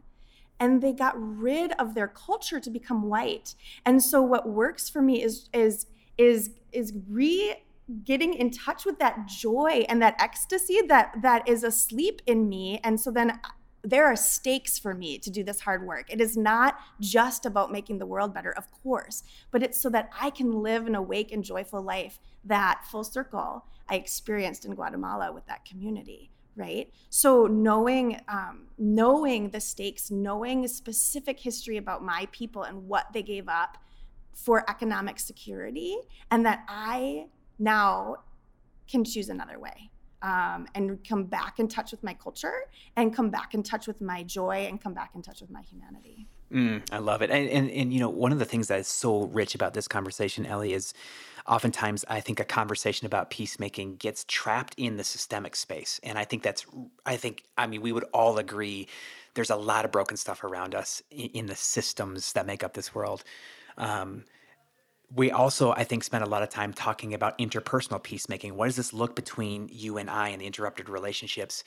And 0.60 0.82
they 0.82 0.92
got 0.92 1.16
rid 1.18 1.72
of 1.74 1.96
their 1.96 2.10
culture 2.10 2.60
to 2.60 2.70
become 2.70 3.04
white. 3.04 3.56
And 3.86 4.04
so 4.04 4.22
what 4.22 4.50
works 4.50 4.90
for 4.90 5.02
me 5.02 5.24
is 5.24 5.50
is 5.54 5.86
is 6.18 6.52
is 6.74 6.94
re 7.08 7.56
getting 8.04 8.34
in 8.34 8.52
touch 8.52 8.86
with 8.86 9.00
that 9.00 9.28
joy 9.28 9.86
and 9.88 10.02
that 10.02 10.16
ecstasy 10.20 10.82
that 10.90 11.16
that 11.22 11.48
is 11.48 11.64
asleep 11.64 12.22
in 12.26 12.50
me 12.50 12.82
and 12.84 13.00
so 13.00 13.10
then 13.10 13.32
uh, 13.32 13.38
there 13.84 14.06
are 14.06 14.18
stakes 14.18 14.78
for 14.78 14.94
me 14.94 15.18
to 15.18 15.30
do 15.30 15.46
this 15.46 15.62
hard 15.62 15.88
work. 15.88 16.12
It 16.12 16.20
is 16.20 16.36
not 16.36 16.78
just 17.00 17.46
about 17.46 17.72
making 17.72 18.00
the 18.00 18.06
world 18.06 18.34
better, 18.34 18.52
of 18.52 18.70
course, 18.84 19.24
but 19.50 19.64
it's 19.64 19.80
so 19.80 19.90
that 19.92 20.10
I 20.20 20.30
can 20.30 20.62
live 20.62 20.88
an 20.88 20.96
awake 20.96 21.32
and 21.32 21.42
joyful 21.42 21.82
life 21.82 22.20
that 22.44 22.82
full 22.90 23.06
circle 23.06 23.64
I 23.90 23.96
experienced 23.96 24.66
in 24.66 24.76
Guatemala 24.76 25.32
with 25.32 25.46
that 25.48 25.66
community, 25.66 26.32
right? 26.56 26.92
So 27.10 27.48
knowing 27.48 28.20
um, 28.28 28.68
knowing 28.78 29.50
the 29.50 29.62
stakes, 29.62 30.12
knowing 30.12 30.66
a 30.66 30.68
specific 30.68 31.40
history 31.40 31.78
about 31.78 32.04
my 32.04 32.28
people 32.32 32.64
and 32.64 32.88
what 32.88 33.08
they 33.14 33.24
gave 33.24 33.48
up 33.48 33.78
for 34.34 34.70
economic 34.70 35.20
security, 35.20 35.98
and 36.30 36.46
that 36.46 36.64
I 36.68 37.28
now 37.60 38.18
can 38.88 39.04
choose 39.04 39.30
another 39.30 39.60
way. 39.60 39.92
Um, 40.24 40.68
and 40.74 41.08
come 41.08 41.26
back 41.26 41.60
in 41.60 41.68
touch 41.68 41.92
with 41.92 42.04
my 42.04 42.16
culture 42.16 42.64
and 42.96 43.16
come 43.16 43.30
back 43.30 43.54
in 43.54 43.62
touch 43.62 43.86
with 43.86 44.02
my 44.02 44.24
joy 44.24 44.66
and 44.68 44.82
come 44.82 44.96
back 44.96 45.12
in 45.14 45.22
touch 45.22 45.42
with 45.42 45.52
my 45.52 45.62
humanity. 45.62 46.28
Mm, 46.52 46.82
I 46.92 47.00
love 47.00 47.22
it. 47.22 47.30
And, 47.30 47.50
and, 47.50 47.70
and, 47.70 47.94
you 47.94 48.00
know, 48.00 48.10
one 48.10 48.32
of 48.32 48.40
the 48.40 48.46
things 48.46 48.68
that 48.68 48.80
is 48.80 48.88
so 48.88 49.26
rich 49.26 49.54
about 49.54 49.74
this 49.74 49.88
conversation, 49.88 50.46
Ellie, 50.46 50.74
is 50.74 50.94
oftentimes 51.46 52.06
I 52.08 52.22
think 52.22 52.40
a 52.40 52.46
conversation 52.46 53.06
about 53.06 53.30
peacemaking 53.30 53.98
gets 53.98 54.24
trapped 54.28 54.74
in 54.78 54.98
the 54.98 55.04
systemic 55.04 55.56
space. 55.56 56.00
And 56.04 56.18
I 56.18 56.24
think 56.24 56.44
that's, 56.44 56.66
I 57.06 57.18
think, 57.18 57.44
I 57.58 57.68
mean, 57.68 57.82
we 57.82 57.92
would 57.92 58.06
all 58.14 58.38
agree 58.38 58.88
there's 59.34 59.50
a 59.50 59.56
lot 59.56 59.86
of 59.86 59.92
broken 59.92 60.18
stuff 60.18 60.44
around 60.44 60.74
us 60.74 61.02
in, 61.12 61.30
in 61.34 61.46
the 61.48 61.56
systems 61.56 62.34
that 62.34 62.46
make 62.46 62.64
up 62.64 62.74
this 62.74 62.96
world. 62.96 63.24
Um, 63.78 64.24
we 65.14 65.32
also, 65.32 65.72
I 65.72 65.86
think, 65.86 66.04
spend 66.04 66.24
a 66.24 66.28
lot 66.28 66.44
of 66.44 66.50
time 66.50 66.74
talking 66.74 67.14
about 67.14 67.38
interpersonal 67.38 68.02
peacemaking. 68.02 68.58
What 68.58 68.66
does 68.66 68.76
this 68.76 68.92
look 68.92 69.16
between 69.16 69.70
you 69.72 69.98
and 69.98 70.10
I 70.10 70.30
and 70.30 70.42
the 70.42 70.46
interrupted 70.46 70.90
relationships? 70.90 71.64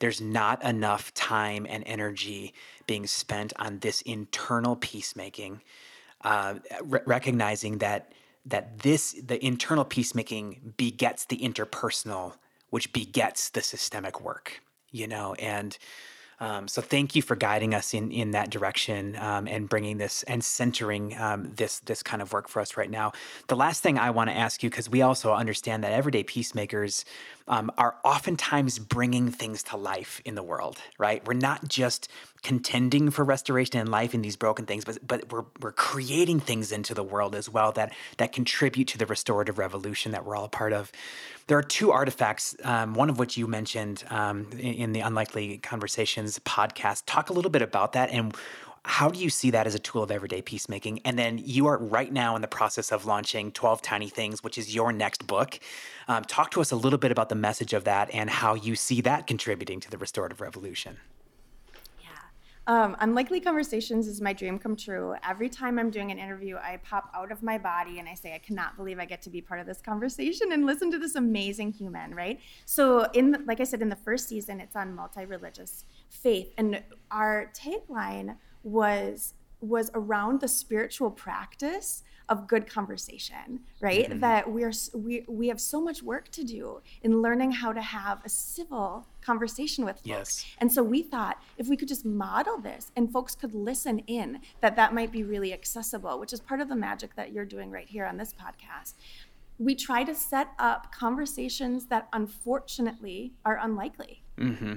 There's 0.00 0.20
not 0.20 0.62
enough 0.64 1.14
time 1.14 1.66
and 1.68 1.84
energy 1.86 2.52
being 2.86 3.06
spent 3.06 3.52
on 3.56 3.78
this 3.78 4.02
internal 4.02 4.76
peacemaking, 4.76 5.62
uh, 6.22 6.54
re- 6.82 7.00
recognizing 7.06 7.78
that 7.78 8.12
that 8.46 8.80
this 8.80 9.12
the 9.24 9.44
internal 9.44 9.84
peacemaking 9.84 10.74
begets 10.76 11.26
the 11.26 11.36
interpersonal 11.36 12.34
which 12.70 12.92
begets 12.92 13.50
the 13.50 13.60
systemic 13.60 14.20
work 14.20 14.62
you 14.90 15.06
know 15.06 15.34
and 15.34 15.76
um, 16.42 16.68
so 16.68 16.80
thank 16.80 17.14
you 17.14 17.20
for 17.20 17.36
guiding 17.36 17.74
us 17.74 17.92
in 17.92 18.10
in 18.10 18.30
that 18.30 18.48
direction 18.48 19.14
um, 19.16 19.46
and 19.46 19.68
bringing 19.68 19.98
this 19.98 20.22
and 20.22 20.42
centering 20.42 21.14
um, 21.20 21.52
this 21.54 21.80
this 21.80 22.02
kind 22.02 22.22
of 22.22 22.32
work 22.32 22.48
for 22.48 22.60
us 22.60 22.78
right 22.78 22.90
now. 22.90 23.12
The 23.48 23.56
last 23.56 23.82
thing 23.82 23.98
I 23.98 24.08
want 24.08 24.30
to 24.30 24.36
ask 24.36 24.62
you 24.62 24.70
because 24.70 24.88
we 24.88 25.02
also 25.02 25.34
understand 25.34 25.84
that 25.84 25.92
everyday 25.92 26.22
peacemakers 26.24 27.04
um, 27.50 27.70
are 27.76 27.96
oftentimes 28.04 28.78
bringing 28.78 29.30
things 29.30 29.62
to 29.64 29.76
life 29.76 30.22
in 30.24 30.36
the 30.36 30.42
world. 30.42 30.78
Right? 30.98 31.26
We're 31.26 31.34
not 31.34 31.68
just 31.68 32.08
contending 32.42 33.10
for 33.10 33.22
restoration 33.22 33.78
and 33.78 33.90
life 33.90 34.14
in 34.14 34.22
these 34.22 34.36
broken 34.36 34.64
things, 34.64 34.84
but 34.84 35.06
but 35.06 35.30
we're 35.30 35.44
we're 35.60 35.72
creating 35.72 36.40
things 36.40 36.72
into 36.72 36.94
the 36.94 37.04
world 37.04 37.34
as 37.34 37.50
well 37.50 37.72
that 37.72 37.92
that 38.16 38.32
contribute 38.32 38.88
to 38.88 38.98
the 38.98 39.06
restorative 39.06 39.58
revolution 39.58 40.12
that 40.12 40.24
we're 40.24 40.36
all 40.36 40.44
a 40.44 40.48
part 40.48 40.72
of. 40.72 40.90
There 41.48 41.58
are 41.58 41.62
two 41.62 41.90
artifacts, 41.90 42.54
um, 42.62 42.94
one 42.94 43.10
of 43.10 43.18
which 43.18 43.36
you 43.36 43.48
mentioned 43.48 44.04
um, 44.08 44.46
in, 44.52 44.74
in 44.74 44.92
the 44.92 45.00
Unlikely 45.00 45.58
Conversations 45.58 46.38
podcast. 46.38 47.02
Talk 47.06 47.28
a 47.28 47.32
little 47.32 47.50
bit 47.50 47.62
about 47.62 47.92
that 47.94 48.10
and 48.10 48.34
how 48.84 49.08
do 49.10 49.18
you 49.18 49.28
see 49.28 49.50
that 49.50 49.66
as 49.66 49.74
a 49.74 49.78
tool 49.78 50.02
of 50.02 50.10
everyday 50.10 50.40
peacemaking? 50.40 51.00
And 51.04 51.18
then 51.18 51.38
you 51.38 51.66
are 51.66 51.76
right 51.78 52.10
now 52.10 52.34
in 52.34 52.42
the 52.42 52.48
process 52.48 52.92
of 52.92 53.04
launching 53.04 53.52
12 53.52 53.82
Tiny 53.82 54.08
Things, 54.08 54.42
which 54.42 54.56
is 54.56 54.74
your 54.74 54.90
next 54.92 55.26
book. 55.26 55.58
Um, 56.08 56.24
talk 56.24 56.50
to 56.52 56.60
us 56.60 56.70
a 56.70 56.76
little 56.76 56.98
bit 56.98 57.12
about 57.12 57.28
the 57.28 57.34
message 57.34 57.74
of 57.74 57.84
that 57.84 58.10
and 58.14 58.30
how 58.30 58.54
you 58.54 58.74
see 58.74 59.02
that 59.02 59.26
contributing 59.26 59.80
to 59.80 59.90
the 59.90 59.98
restorative 59.98 60.40
revolution. 60.40 60.96
Yeah. 62.02 62.08
Um, 62.66 62.96
Unlikely 63.00 63.40
Conversations 63.40 64.08
is 64.08 64.22
my 64.22 64.32
dream 64.32 64.58
come 64.58 64.76
true. 64.76 65.14
Every 65.28 65.50
time 65.50 65.78
I'm 65.78 65.90
doing 65.90 66.10
an 66.10 66.18
interview, 66.18 66.56
I 66.56 66.78
pop 66.82 67.10
out 67.14 67.30
of 67.30 67.42
my 67.42 67.58
body 67.58 67.98
and 67.98 68.08
I 68.08 68.14
say, 68.14 68.34
I 68.34 68.38
cannot 68.38 68.78
believe 68.78 68.98
I 68.98 69.04
get 69.04 69.20
to 69.22 69.30
be 69.30 69.42
part 69.42 69.60
of 69.60 69.66
this 69.66 69.82
conversation 69.82 70.52
and 70.52 70.64
listen 70.64 70.90
to 70.90 70.98
this 70.98 71.16
amazing 71.16 71.72
human, 71.72 72.14
right? 72.14 72.40
So, 72.64 73.02
in 73.12 73.44
like 73.46 73.60
I 73.60 73.64
said, 73.64 73.82
in 73.82 73.90
the 73.90 73.96
first 73.96 74.26
season, 74.26 74.58
it's 74.58 74.74
on 74.74 74.94
multi-religious 74.94 75.84
faith, 76.08 76.54
and 76.56 76.82
our 77.10 77.52
tagline 77.54 78.36
was 78.62 79.34
was 79.60 79.90
around 79.94 80.40
the 80.40 80.48
spiritual 80.48 81.10
practice 81.10 82.02
of 82.30 82.46
good 82.46 82.68
conversation, 82.68 83.60
right? 83.80 84.08
Mm-hmm. 84.08 84.20
That 84.20 84.50
we're 84.50 84.72
we 84.94 85.24
we 85.28 85.48
have 85.48 85.60
so 85.60 85.80
much 85.80 86.02
work 86.02 86.30
to 86.30 86.44
do 86.44 86.80
in 87.02 87.20
learning 87.20 87.50
how 87.50 87.72
to 87.72 87.82
have 87.82 88.24
a 88.24 88.28
civil 88.28 89.06
conversation 89.20 89.84
with 89.84 89.96
folks. 89.96 90.06
Yes. 90.06 90.46
And 90.58 90.72
so 90.72 90.82
we 90.82 91.02
thought 91.02 91.42
if 91.58 91.68
we 91.68 91.76
could 91.76 91.88
just 91.88 92.04
model 92.04 92.58
this 92.58 92.92
and 92.96 93.12
folks 93.12 93.34
could 93.34 93.52
listen 93.52 93.98
in, 94.06 94.40
that 94.60 94.76
that 94.76 94.94
might 94.94 95.10
be 95.10 95.24
really 95.24 95.52
accessible, 95.52 96.20
which 96.20 96.32
is 96.32 96.40
part 96.40 96.60
of 96.60 96.68
the 96.68 96.76
magic 96.76 97.16
that 97.16 97.32
you're 97.32 97.44
doing 97.44 97.70
right 97.70 97.88
here 97.88 98.06
on 98.06 98.16
this 98.16 98.32
podcast. 98.32 98.94
We 99.58 99.74
try 99.74 100.04
to 100.04 100.14
set 100.14 100.52
up 100.58 100.92
conversations 100.92 101.86
that 101.86 102.08
unfortunately 102.12 103.32
are 103.44 103.58
unlikely. 103.58 104.22
Mm-hmm 104.38 104.74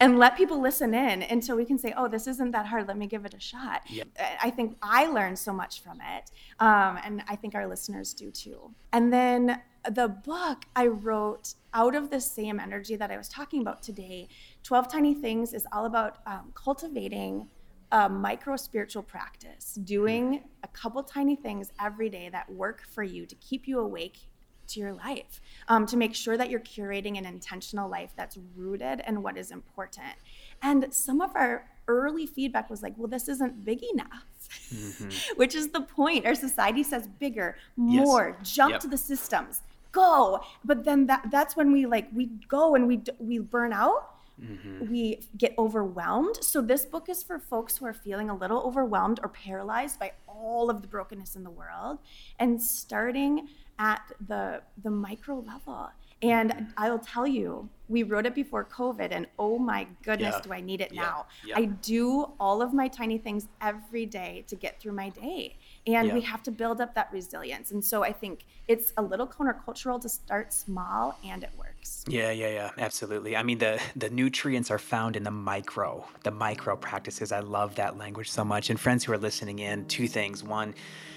and 0.00 0.18
let 0.18 0.36
people 0.36 0.60
listen 0.60 0.94
in 0.94 1.22
until 1.22 1.56
we 1.56 1.64
can 1.64 1.78
say, 1.78 1.92
oh, 1.96 2.08
this 2.08 2.26
isn't 2.26 2.50
that 2.50 2.66
hard. 2.66 2.88
Let 2.88 2.96
me 2.96 3.06
give 3.06 3.24
it 3.24 3.34
a 3.34 3.40
shot. 3.40 3.82
Yep. 3.88 4.08
I 4.42 4.50
think 4.50 4.76
I 4.82 5.06
learned 5.06 5.38
so 5.38 5.52
much 5.52 5.82
from 5.82 6.00
it. 6.00 6.30
Um, 6.60 6.98
and 7.04 7.22
I 7.28 7.36
think 7.36 7.54
our 7.54 7.66
listeners 7.66 8.12
do 8.12 8.30
too. 8.30 8.74
And 8.92 9.12
then 9.12 9.60
the 9.90 10.08
book 10.08 10.64
I 10.74 10.88
wrote 10.88 11.54
out 11.72 11.94
of 11.94 12.10
the 12.10 12.20
same 12.20 12.58
energy 12.58 12.96
that 12.96 13.10
I 13.10 13.16
was 13.16 13.28
talking 13.28 13.60
about 13.60 13.82
today 13.82 14.28
12 14.64 14.90
Tiny 14.90 15.14
Things 15.14 15.52
is 15.52 15.66
all 15.72 15.86
about 15.86 16.18
um, 16.26 16.52
cultivating 16.54 17.48
a 17.92 18.08
micro 18.08 18.56
spiritual 18.56 19.02
practice, 19.02 19.74
doing 19.84 20.42
a 20.64 20.68
couple 20.68 21.02
tiny 21.04 21.36
things 21.36 21.70
every 21.80 22.08
day 22.08 22.28
that 22.30 22.50
work 22.50 22.82
for 22.82 23.04
you 23.04 23.24
to 23.26 23.34
keep 23.36 23.68
you 23.68 23.78
awake 23.78 24.28
to 24.68 24.80
your 24.80 24.92
life 24.92 25.40
um, 25.68 25.86
to 25.86 25.96
make 25.96 26.14
sure 26.14 26.36
that 26.36 26.50
you're 26.50 26.60
curating 26.60 27.18
an 27.18 27.26
intentional 27.26 27.88
life 27.88 28.10
that's 28.16 28.38
rooted 28.56 29.02
in 29.06 29.22
what 29.22 29.36
is 29.36 29.50
important. 29.50 30.14
And 30.62 30.92
some 30.92 31.20
of 31.20 31.34
our 31.34 31.68
early 31.88 32.26
feedback 32.26 32.68
was 32.68 32.82
like, 32.82 32.94
well, 32.96 33.08
this 33.08 33.28
isn't 33.28 33.64
big 33.64 33.82
enough, 33.92 34.26
mm-hmm. 34.72 35.08
which 35.36 35.54
is 35.54 35.68
the 35.68 35.80
point. 35.80 36.26
Our 36.26 36.34
society 36.34 36.82
says 36.82 37.08
bigger, 37.18 37.56
more, 37.76 38.36
yes. 38.38 38.52
jump 38.52 38.72
yep. 38.72 38.80
to 38.80 38.88
the 38.88 38.98
systems, 38.98 39.62
go. 39.92 40.40
But 40.64 40.84
then 40.84 41.06
that, 41.06 41.26
that's 41.30 41.56
when 41.56 41.72
we 41.72 41.86
like, 41.86 42.08
we 42.14 42.26
go 42.48 42.74
and 42.74 42.86
we, 42.86 43.02
we 43.18 43.38
burn 43.38 43.72
out. 43.72 44.12
Mm-hmm. 44.42 44.90
We 44.90 45.20
get 45.38 45.54
overwhelmed. 45.56 46.44
So, 46.44 46.60
this 46.60 46.84
book 46.84 47.08
is 47.08 47.22
for 47.22 47.38
folks 47.38 47.78
who 47.78 47.86
are 47.86 47.94
feeling 47.94 48.28
a 48.28 48.36
little 48.36 48.60
overwhelmed 48.60 49.18
or 49.22 49.30
paralyzed 49.30 49.98
by 49.98 50.12
all 50.28 50.68
of 50.68 50.82
the 50.82 50.88
brokenness 50.88 51.36
in 51.36 51.42
the 51.42 51.50
world 51.50 52.00
and 52.38 52.60
starting 52.60 53.48
at 53.78 54.12
the 54.26 54.62
the 54.82 54.90
micro 54.90 55.40
level. 55.40 55.90
And 56.22 56.50
mm-hmm. 56.50 56.64
I'll 56.78 56.98
tell 56.98 57.26
you, 57.26 57.68
we 57.88 58.02
wrote 58.02 58.24
it 58.24 58.34
before 58.34 58.64
COVID, 58.64 59.08
and 59.10 59.26
oh 59.38 59.58
my 59.58 59.86
goodness, 60.02 60.34
yeah. 60.36 60.40
do 60.40 60.52
I 60.52 60.60
need 60.60 60.80
it 60.80 60.90
yeah. 60.92 61.02
now? 61.02 61.26
Yeah. 61.46 61.58
I 61.58 61.64
do 61.66 62.32
all 62.40 62.62
of 62.62 62.72
my 62.72 62.88
tiny 62.88 63.18
things 63.18 63.48
every 63.60 64.06
day 64.06 64.44
to 64.48 64.56
get 64.56 64.80
through 64.80 64.92
my 64.92 65.10
day. 65.10 65.56
And 65.86 66.12
we 66.12 66.20
have 66.22 66.42
to 66.44 66.50
build 66.50 66.80
up 66.80 66.94
that 66.94 67.10
resilience. 67.12 67.70
And 67.70 67.84
so 67.84 68.02
I 68.02 68.12
think 68.12 68.44
it's 68.66 68.92
a 68.96 69.02
little 69.02 69.26
countercultural 69.26 70.00
to 70.00 70.08
start 70.08 70.52
small 70.52 71.16
and 71.24 71.44
it 71.44 71.50
works. 71.56 72.04
Yeah, 72.08 72.32
yeah, 72.32 72.48
yeah, 72.48 72.70
absolutely. 72.78 73.36
I 73.36 73.44
mean, 73.44 73.58
the 73.58 73.80
the 73.94 74.10
nutrients 74.10 74.70
are 74.70 74.78
found 74.78 75.16
in 75.16 75.22
the 75.22 75.30
micro, 75.30 76.04
the 76.24 76.32
micro 76.32 76.76
practices. 76.76 77.30
I 77.30 77.40
love 77.40 77.76
that 77.76 77.96
language 77.98 78.30
so 78.30 78.44
much. 78.44 78.70
And 78.70 78.80
friends 78.80 79.04
who 79.04 79.12
are 79.12 79.18
listening 79.18 79.60
in, 79.60 79.86
two 79.86 80.08
things. 80.08 80.42
One, 80.42 80.74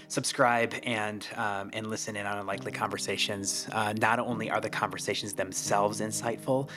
subscribe 0.10 0.74
and 0.84 1.26
um, 1.38 1.70
and 1.72 1.88
listen 1.88 2.18
in 2.18 2.26
on 2.26 2.38
unlikely 2.40 2.72
conversations. 2.72 3.70
Uh, 3.72 3.94
not 3.94 4.20
only 4.20 4.50
are 4.50 4.60
the 4.60 4.70
conversations 4.70 5.34
themselves 5.34 6.02
insightful, 6.02 6.70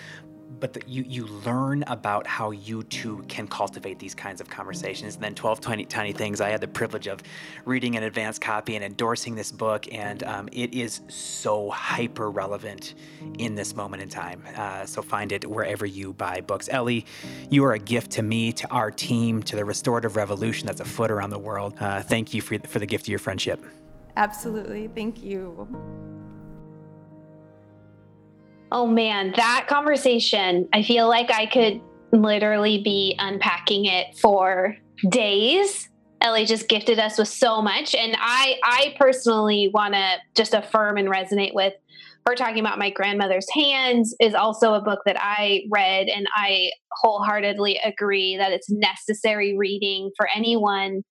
but 0.61 0.73
the, 0.73 0.83
you 0.87 1.03
you 1.03 1.27
learn 1.45 1.83
about 1.87 2.27
how 2.27 2.51
you 2.51 2.83
too 2.85 3.25
can 3.29 3.47
cultivate 3.47 3.99
these 3.99 4.15
kinds 4.15 4.41
of 4.41 4.49
conversations. 4.49 5.15
And 5.15 5.25
then 5.25 5.35
12 5.35 5.61
tiny, 5.61 5.85
tiny 5.85 6.13
things. 6.13 6.41
I 6.41 6.51
had 6.51 6.61
the 6.61 6.69
privilege 6.69 7.07
of 7.07 7.21
reading 7.65 7.97
an 7.97 8.03
advanced 8.03 8.41
copy 8.41 8.77
and 8.77 8.85
endorsing 8.85 9.35
this 9.35 9.53
book, 9.53 9.87
and 9.93 10.23
um, 10.25 10.49
it 10.53 10.75
is 10.75 11.01
so 11.09 11.71
hyper 11.71 12.31
relevant 12.31 12.95
in 13.39 13.55
this 13.55 13.75
moment 13.75 14.03
in 14.03 14.09
time. 14.09 14.43
Uh, 14.57 14.87
so 14.87 15.03
find 15.03 15.33
it 15.33 15.49
wherever 15.49 15.87
you 15.87 16.13
buy 16.13 16.41
books. 16.41 16.69
Ellie, 16.71 17.07
you 17.51 17.65
are 17.65 17.73
a 17.73 17.79
gift 17.79 18.13
to 18.13 18.23
me, 18.23 18.53
to 18.53 18.69
our 18.71 18.91
team, 18.91 19.43
to 19.45 19.57
the 19.57 19.65
restorative 19.65 20.17
revolution 20.17 20.67
that's 20.67 20.81
afoot 20.81 21.11
around 21.11 21.31
the 21.31 21.39
world. 21.39 21.75
Uh, 21.81 22.03
thank 22.03 22.35
you 22.35 22.41
for 22.41 22.59
for 22.61 22.79
the 22.79 22.87
gift 22.87 23.05
of 23.05 23.09
your 23.09 23.19
friendship. 23.19 23.65
Absolutely, 24.17 24.89
thank 24.89 25.23
you. 25.23 26.22
Oh 28.75 28.87
man, 28.87 29.35
that 29.37 29.67
conversation, 29.69 30.67
I 30.73 30.83
feel 30.83 31.07
like 31.07 31.31
I 31.31 31.45
could 31.45 31.83
literally 32.11 32.83
be 32.83 33.15
unpacking 33.19 33.85
it 33.85 34.17
for 34.17 34.77
days. 35.11 35.91
Ellie 36.23 36.47
just 36.47 36.69
gifted 36.69 36.99
us 36.99 37.19
with 37.19 37.29
so 37.29 37.61
much 37.61 37.95
and 37.95 38.17
I 38.19 38.57
I 38.65 38.95
personally 38.99 39.71
want 39.75 39.93
to 39.93 40.17
just 40.35 40.55
affirm 40.55 40.97
and 40.97 41.09
resonate 41.09 41.53
with 41.53 41.75
her 42.27 42.35
talking 42.35 42.61
about 42.61 42.79
my 42.79 42.91
grandmother's 42.91 43.49
hands 43.53 44.15
is 44.21 44.33
also 44.33 44.75
a 44.75 44.81
book 44.81 45.01
that 45.05 45.17
I 45.21 45.65
read 45.71 46.07
and 46.09 46.27
I 46.35 46.71
wholeheartedly 46.93 47.79
agree 47.85 48.37
that 48.39 48.53
it's 48.53 48.71
necessary 48.71 49.57
reading 49.59 50.13
for 50.17 50.29
anyone 50.35 51.03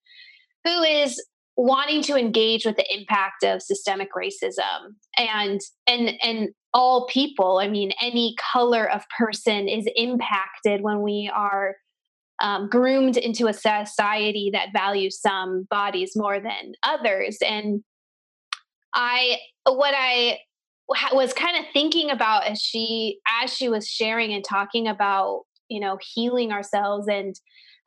who 0.64 0.82
is 0.82 1.22
wanting 1.58 2.02
to 2.04 2.16
engage 2.16 2.66
with 2.66 2.78
the 2.78 2.98
impact 2.98 3.44
of 3.44 3.62
systemic 3.62 4.10
racism 4.18 4.96
and 5.18 5.60
and 5.86 6.12
and 6.24 6.50
all 6.74 7.08
people. 7.08 7.60
I 7.60 7.68
mean, 7.68 7.92
any 8.02 8.36
color 8.54 8.90
of 8.90 9.04
person 9.18 9.68
is 9.68 9.88
impacted 9.96 10.82
when 10.82 11.02
we 11.02 11.32
are 11.34 11.76
um, 12.42 12.70
groomed 12.70 13.18
into 13.18 13.48
a 13.48 13.54
society 13.54 14.50
that 14.54 14.70
values 14.74 15.20
some 15.20 15.68
bodies 15.70 16.14
more 16.16 16.40
than 16.40 16.74
others. 16.84 17.38
And 17.46 17.84
I, 18.96 19.38
what 19.66 19.94
I 19.96 20.40
was 21.14 21.34
kind 21.34 21.58
of 21.58 21.66
thinking 21.72 22.10
about 22.10 22.46
as 22.46 22.60
she, 22.60 23.20
as 23.44 23.54
she 23.54 23.70
was 23.70 23.88
sharing 23.88 24.34
and 24.34 24.44
talking 24.44 24.88
about, 24.88 25.44
you 25.70 25.80
know, 25.80 25.98
healing 26.14 26.52
ourselves 26.52 27.08
and 27.08 27.36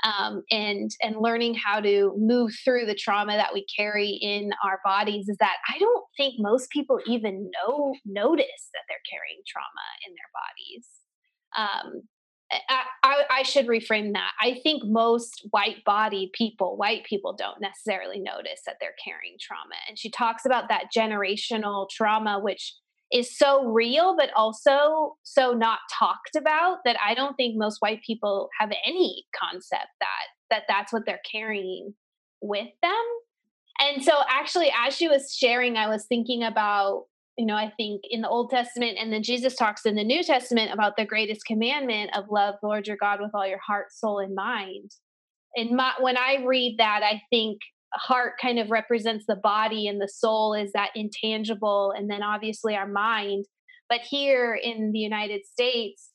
um, 0.04 0.42
and 0.50 0.90
and 1.02 1.16
learning 1.18 1.54
how 1.54 1.80
to 1.80 2.14
move 2.18 2.52
through 2.64 2.86
the 2.86 2.94
trauma 2.94 3.32
that 3.32 3.54
we 3.54 3.66
carry 3.74 4.10
in 4.10 4.50
our 4.62 4.80
bodies 4.84 5.28
is 5.28 5.36
that 5.40 5.56
I 5.68 5.78
don't 5.78 6.04
think 6.16 6.34
most 6.38 6.70
people 6.70 7.00
even 7.06 7.50
know 7.52 7.94
notice 8.04 8.68
that 8.74 8.82
they're 8.88 8.98
carrying 9.10 9.42
trauma 9.48 9.86
in 10.06 10.14
their 10.14 10.30
bodies. 10.34 10.88
Um, 11.56 12.02
I, 12.68 12.82
I, 13.02 13.24
I, 13.38 13.42
should 13.42 13.66
reframe 13.66 14.12
that. 14.12 14.32
I 14.40 14.60
think 14.62 14.82
most 14.84 15.46
white 15.50 15.82
bodied 15.84 16.32
people, 16.32 16.76
white 16.76 17.04
people, 17.04 17.34
don't 17.34 17.60
necessarily 17.60 18.20
notice 18.20 18.60
that 18.66 18.76
they're 18.80 18.94
carrying 19.02 19.36
trauma. 19.40 19.74
And 19.88 19.98
she 19.98 20.10
talks 20.10 20.44
about 20.44 20.68
that 20.68 20.86
generational 20.96 21.88
trauma, 21.88 22.38
which 22.40 22.74
is 23.14 23.38
so 23.38 23.64
real 23.66 24.16
but 24.16 24.30
also 24.36 25.16
so 25.22 25.52
not 25.52 25.78
talked 25.98 26.36
about 26.36 26.78
that 26.84 26.96
i 27.04 27.14
don't 27.14 27.36
think 27.36 27.54
most 27.56 27.78
white 27.80 28.00
people 28.04 28.48
have 28.58 28.70
any 28.84 29.24
concept 29.40 29.88
that 30.00 30.26
that 30.50 30.64
that's 30.68 30.92
what 30.92 31.02
they're 31.06 31.20
carrying 31.30 31.94
with 32.44 32.68
them. 32.82 32.92
And 33.80 34.04
so 34.04 34.12
actually 34.28 34.70
as 34.86 34.94
she 34.94 35.08
was 35.08 35.34
sharing 35.34 35.76
i 35.76 35.88
was 35.88 36.06
thinking 36.06 36.44
about 36.44 37.04
you 37.36 37.44
know 37.44 37.56
i 37.56 37.72
think 37.76 38.02
in 38.08 38.20
the 38.20 38.28
old 38.28 38.50
testament 38.50 38.96
and 39.00 39.12
then 39.12 39.24
jesus 39.24 39.56
talks 39.56 39.84
in 39.84 39.96
the 39.96 40.04
new 40.04 40.22
testament 40.22 40.72
about 40.72 40.96
the 40.96 41.04
greatest 41.04 41.44
commandment 41.44 42.16
of 42.16 42.26
love 42.30 42.54
lord 42.62 42.86
your 42.86 42.96
god 42.96 43.20
with 43.20 43.32
all 43.34 43.46
your 43.46 43.58
heart 43.66 43.86
soul 43.90 44.20
and 44.20 44.34
mind. 44.34 44.92
And 45.56 45.70
my, 45.76 45.92
when 45.98 46.16
i 46.16 46.44
read 46.46 46.76
that 46.78 47.00
i 47.02 47.20
think 47.30 47.58
heart 47.94 48.34
kind 48.40 48.58
of 48.58 48.70
represents 48.70 49.24
the 49.26 49.36
body 49.36 49.86
and 49.86 50.00
the 50.00 50.08
soul 50.08 50.54
is 50.54 50.72
that 50.72 50.90
intangible 50.94 51.92
and 51.96 52.10
then 52.10 52.22
obviously 52.22 52.74
our 52.74 52.88
mind. 52.88 53.46
But 53.88 54.00
here 54.00 54.58
in 54.60 54.92
the 54.92 54.98
united 54.98 55.46
states 55.46 56.10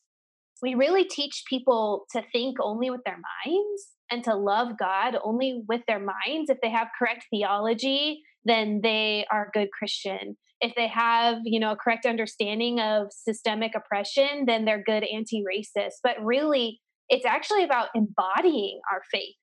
we 0.61 0.75
really 0.75 1.05
teach 1.05 1.43
people 1.49 2.05
to 2.11 2.21
think 2.33 2.57
only 2.61 2.89
with 2.89 3.01
their 3.05 3.17
minds 3.45 3.87
and 4.11 4.23
to 4.25 4.35
love 4.35 4.77
god 4.77 5.17
only 5.23 5.61
with 5.67 5.81
their 5.87 5.99
minds. 5.99 6.49
If 6.49 6.57
they 6.61 6.69
have 6.69 6.87
correct 6.97 7.25
theology 7.31 8.21
then 8.45 8.81
they 8.83 9.25
are 9.31 9.47
a 9.47 9.51
good 9.57 9.69
christian. 9.77 10.37
If 10.61 10.73
they 10.75 10.87
have 10.87 11.37
you 11.45 11.59
know 11.59 11.71
a 11.71 11.77
correct 11.77 12.05
understanding 12.05 12.79
of 12.79 13.07
systemic 13.11 13.73
oppression 13.75 14.45
then 14.45 14.65
they're 14.65 14.83
good 14.83 15.03
anti-racist. 15.03 15.95
But 16.03 16.23
really 16.23 16.81
it's 17.09 17.25
actually 17.25 17.63
about 17.63 17.89
embodying 17.95 18.79
our 18.91 19.01
faith 19.11 19.35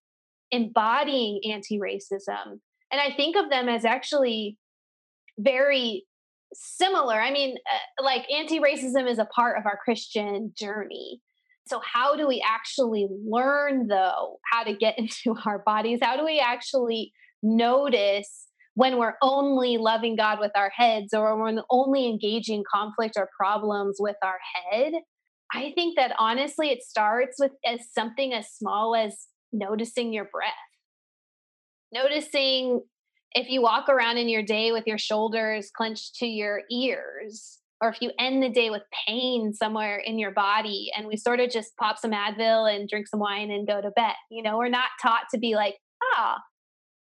embodying 0.50 1.40
anti 1.50 1.78
racism. 1.78 2.60
And 2.92 3.00
I 3.00 3.14
think 3.16 3.36
of 3.36 3.50
them 3.50 3.68
as 3.68 3.84
actually 3.84 4.58
very 5.38 6.04
similar. 6.54 7.20
I 7.20 7.30
mean, 7.32 7.56
uh, 7.72 8.04
like 8.04 8.30
anti 8.30 8.60
racism 8.60 9.08
is 9.10 9.18
a 9.18 9.26
part 9.26 9.58
of 9.58 9.66
our 9.66 9.78
Christian 9.82 10.52
journey. 10.56 11.20
So, 11.66 11.80
how 11.80 12.16
do 12.16 12.28
we 12.28 12.44
actually 12.46 13.08
learn, 13.26 13.88
though, 13.88 14.38
how 14.50 14.62
to 14.64 14.74
get 14.74 14.98
into 14.98 15.36
our 15.46 15.62
bodies? 15.64 16.00
How 16.02 16.16
do 16.16 16.24
we 16.24 16.40
actually 16.40 17.12
notice 17.42 18.46
when 18.74 18.98
we're 18.98 19.14
only 19.22 19.78
loving 19.78 20.16
God 20.16 20.38
with 20.38 20.52
our 20.54 20.70
heads 20.74 21.14
or 21.14 21.42
when 21.42 21.56
we're 21.56 21.62
only 21.70 22.06
engaging 22.06 22.62
conflict 22.72 23.14
or 23.16 23.28
problems 23.38 23.96
with 23.98 24.16
our 24.22 24.38
head? 24.70 24.92
I 25.52 25.72
think 25.74 25.96
that 25.96 26.12
honestly, 26.18 26.70
it 26.70 26.82
starts 26.82 27.36
with 27.38 27.52
as 27.64 27.80
something 27.92 28.32
as 28.32 28.50
small 28.50 28.94
as 28.94 29.26
noticing 29.52 30.12
your 30.12 30.24
breath. 30.24 30.52
Noticing 31.92 32.82
if 33.32 33.48
you 33.48 33.62
walk 33.62 33.88
around 33.88 34.18
in 34.18 34.28
your 34.28 34.42
day 34.42 34.72
with 34.72 34.86
your 34.86 34.98
shoulders 34.98 35.70
clenched 35.76 36.16
to 36.16 36.26
your 36.26 36.62
ears, 36.70 37.58
or 37.82 37.90
if 37.90 38.00
you 38.00 38.10
end 38.18 38.42
the 38.42 38.48
day 38.48 38.70
with 38.70 38.82
pain 39.06 39.52
somewhere 39.52 39.98
in 39.98 40.18
your 40.18 40.30
body 40.30 40.90
and 40.96 41.06
we 41.06 41.16
sort 41.16 41.40
of 41.40 41.50
just 41.50 41.76
pop 41.76 41.98
some 41.98 42.12
Advil 42.12 42.74
and 42.74 42.88
drink 42.88 43.06
some 43.06 43.20
wine 43.20 43.50
and 43.50 43.66
go 43.66 43.82
to 43.82 43.90
bed. 43.90 44.14
You 44.30 44.42
know, 44.42 44.56
we're 44.56 44.68
not 44.68 44.88
taught 45.02 45.24
to 45.34 45.38
be 45.38 45.54
like, 45.54 45.76
ah, 46.14 46.38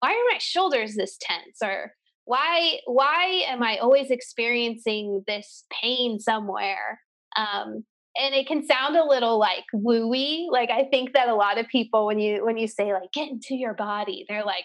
why 0.01 0.11
are 0.11 0.33
my 0.33 0.39
shoulders 0.39 0.95
this 0.95 1.19
tense? 1.21 1.59
Or 1.63 1.93
why 2.25 2.79
why 2.87 3.45
am 3.47 3.63
I 3.63 3.79
always 3.79 4.11
experiencing 4.11 5.23
this 5.27 5.65
pain 5.71 6.19
somewhere? 6.19 7.01
Um, 7.37 7.85
and 8.21 8.35
it 8.35 8.47
can 8.47 8.67
sound 8.67 8.97
a 8.97 9.05
little 9.05 9.39
like 9.39 9.65
wooey. 9.75 10.47
Like 10.51 10.71
I 10.71 10.85
think 10.85 11.13
that 11.15 11.29
a 11.29 11.35
lot 11.35 11.59
of 11.59 11.69
people 11.69 12.07
when 12.07 12.19
you 12.19 12.45
when 12.45 12.57
you 12.57 12.69
say 12.69 12.93
like 12.93 13.13
get 13.13 13.29
into 13.29 13.55
your 13.55 13.75
body, 13.75 14.25
they're 14.29 14.45
like, 14.45 14.65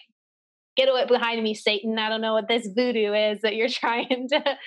get 0.75 0.89
away 0.89 1.05
behind 1.05 1.43
me, 1.43 1.53
Satan. 1.53 1.97
I 1.99 2.09
don't 2.09 2.21
know 2.21 2.33
what 2.33 2.47
this 2.47 2.67
voodoo 2.75 3.13
is 3.13 3.41
that 3.41 3.55
you're 3.55 3.69
trying 3.69 4.27
to 4.29 4.57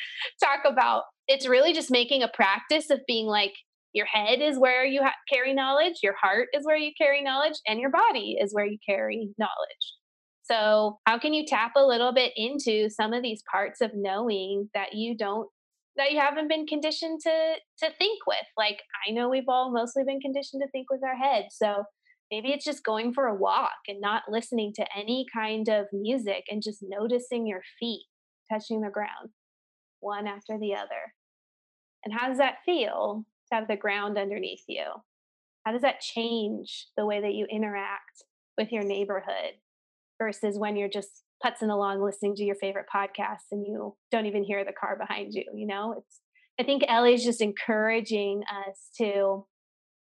talk 0.43 0.61
about. 0.67 1.05
It's 1.27 1.49
really 1.49 1.73
just 1.73 1.91
making 1.91 2.23
a 2.23 2.29
practice 2.29 2.91
of 2.91 3.01
being 3.07 3.27
like 3.27 3.53
your 3.93 4.07
head 4.07 4.41
is 4.41 4.59
where 4.59 4.85
you 4.85 5.03
ha- 5.03 5.15
carry 5.33 5.55
knowledge, 5.55 6.01
your 6.03 6.17
heart 6.21 6.49
is 6.53 6.67
where 6.67 6.77
you 6.77 6.91
carry 6.99 7.23
knowledge, 7.23 7.55
and 7.67 7.79
your 7.79 7.91
body 7.91 8.37
is 8.41 8.53
where 8.53 8.67
you 8.67 8.77
carry 8.87 9.31
knowledge. 9.39 9.95
So, 10.43 10.99
how 11.07 11.19
can 11.19 11.33
you 11.33 11.47
tap 11.47 11.73
a 11.77 11.87
little 11.87 12.13
bit 12.13 12.33
into 12.37 12.91
some 12.91 13.15
of 13.15 13.23
these 13.23 13.43
parts 13.51 13.81
of 13.81 13.93
knowing 13.95 14.69
that 14.75 14.93
you 14.93 15.17
don't 15.17 15.49
that 15.97 16.13
you 16.13 16.19
haven't 16.19 16.49
been 16.49 16.67
conditioned 16.67 17.21
to 17.23 17.55
to 17.79 17.91
think 17.99 18.21
with 18.27 18.47
like 18.57 18.83
i 19.07 19.13
know 19.13 19.29
we've 19.29 19.49
all 19.49 19.73
mostly 19.73 20.03
been 20.05 20.21
conditioned 20.21 20.63
to 20.63 20.71
think 20.71 20.87
with 20.91 21.03
our 21.05 21.17
heads 21.17 21.57
so 21.57 21.85
maybe 22.31 22.49
it's 22.49 22.65
just 22.65 22.85
going 22.85 23.13
for 23.13 23.27
a 23.27 23.35
walk 23.35 23.71
and 23.87 24.01
not 24.01 24.23
listening 24.29 24.73
to 24.75 24.85
any 24.97 25.25
kind 25.33 25.69
of 25.69 25.87
music 25.93 26.45
and 26.51 26.63
just 26.63 26.83
noticing 26.83 27.47
your 27.47 27.63
feet 27.79 28.07
touching 28.51 28.81
the 28.81 28.91
ground 28.91 29.31
one 30.05 30.27
after 30.27 30.59
the 30.59 30.75
other. 30.75 31.15
And 32.05 32.15
how 32.15 32.29
does 32.29 32.39
that 32.39 32.59
feel 32.65 33.25
to 33.49 33.55
have 33.55 33.67
the 33.67 33.77
ground 33.77 34.19
underneath 34.19 34.63
you? 34.69 34.85
How 35.65 35.73
does 35.73 35.83
that 35.83 36.01
change 36.01 36.89
the 36.97 37.07
way 37.07 37.21
that 37.23 37.33
you 37.33 37.47
interact 37.51 38.23
with 38.59 38.71
your 38.71 38.85
neighborhood 38.85 39.55
versus 40.21 40.59
when 40.59 40.77
you're 40.77 40.89
just 40.89 41.24
putzing 41.45 41.71
along 41.71 42.03
listening 42.03 42.35
to 42.37 42.45
your 42.45 42.57
favorite 42.57 42.87
podcasts 42.95 43.51
and 43.51 43.67
you 43.67 43.95
don't 44.11 44.27
even 44.27 44.45
hear 44.45 44.65
the 44.65 44.73
car 44.73 44.97
behind 44.97 45.33
you 45.33 45.45
you 45.55 45.67
know? 45.67 45.95
It's 45.99 46.21
i 46.59 46.63
think 46.63 46.85
ellie's 46.89 47.25
just 47.25 47.41
encouraging 47.41 48.43
us 48.43 48.91
to 48.99 49.47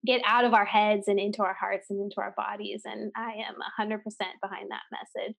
get 0.06 0.22
out 0.26 0.46
of 0.46 0.54
our 0.54 0.66
heads 0.66 1.08
and 1.08 1.20
into 1.20 1.42
our 1.42 1.56
hearts 1.60 1.88
and 1.90 2.02
into 2.02 2.22
our 2.22 2.34
bodies 2.38 2.84
and 2.86 3.12
i 3.16 3.34
am 3.48 3.56
100% 3.80 4.02
behind 4.42 4.70
that 4.72 4.82
message. 4.92 5.36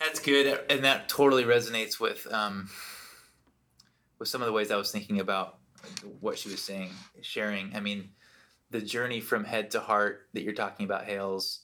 That's 0.00 0.20
good 0.20 0.60
and 0.68 0.84
that 0.84 1.08
totally 1.08 1.44
resonates 1.44 2.00
with 2.00 2.26
um 2.32 2.68
with 4.18 4.28
some 4.28 4.42
of 4.42 4.46
the 4.46 4.52
ways 4.52 4.70
i 4.70 4.76
was 4.76 4.90
thinking 4.90 5.20
about 5.20 5.58
what 6.20 6.38
she 6.38 6.48
was 6.48 6.62
saying 6.62 6.90
sharing. 7.20 7.74
I 7.74 7.80
mean 7.80 8.10
the 8.70 8.80
journey 8.80 9.20
from 9.20 9.44
head 9.44 9.70
to 9.72 9.80
heart 9.80 10.28
that 10.32 10.42
you're 10.42 10.54
talking 10.54 10.84
about 10.84 11.04
hales 11.04 11.60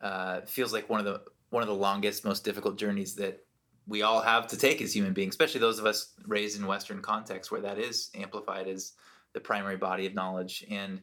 uh, 0.00 0.40
feels 0.42 0.72
like 0.72 0.88
one 0.88 1.00
of 1.00 1.06
the 1.06 1.22
one 1.50 1.62
of 1.62 1.68
the 1.68 1.74
longest, 1.74 2.24
most 2.24 2.44
difficult 2.44 2.76
journeys 2.76 3.14
that 3.16 3.44
we 3.86 4.02
all 4.02 4.20
have 4.20 4.46
to 4.48 4.56
take 4.56 4.82
as 4.82 4.94
human 4.94 5.14
beings, 5.14 5.32
especially 5.32 5.60
those 5.60 5.78
of 5.78 5.86
us 5.86 6.12
raised 6.26 6.58
in 6.58 6.66
Western 6.66 7.00
context 7.00 7.50
where 7.50 7.62
that 7.62 7.78
is 7.78 8.10
amplified 8.14 8.68
as 8.68 8.92
the 9.32 9.40
primary 9.40 9.76
body 9.76 10.06
of 10.06 10.14
knowledge. 10.14 10.64
And 10.70 11.00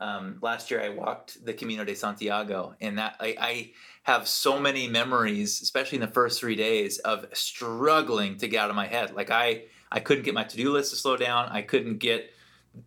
um, 0.00 0.38
last 0.40 0.70
year 0.70 0.82
I 0.82 0.88
walked 0.88 1.44
the 1.44 1.52
Camino 1.52 1.84
de 1.84 1.94
Santiago, 1.94 2.74
and 2.80 2.98
that 2.98 3.16
I, 3.20 3.36
I, 3.38 3.70
have 4.04 4.26
so 4.26 4.58
many 4.58 4.88
memories, 4.88 5.62
especially 5.62 5.94
in 5.94 6.02
the 6.02 6.08
first 6.08 6.40
three 6.40 6.56
days, 6.56 6.98
of 6.98 7.24
struggling 7.34 8.36
to 8.38 8.48
get 8.48 8.64
out 8.64 8.68
of 8.70 8.74
my 8.74 8.88
head. 8.88 9.14
Like 9.14 9.30
I, 9.30 9.66
I 9.92 10.00
couldn't 10.00 10.24
get 10.24 10.34
my 10.34 10.42
to-do 10.42 10.72
list 10.72 10.90
to 10.90 10.96
slow 10.96 11.16
down. 11.16 11.48
I 11.50 11.62
couldn't 11.62 11.98
get 11.98 12.32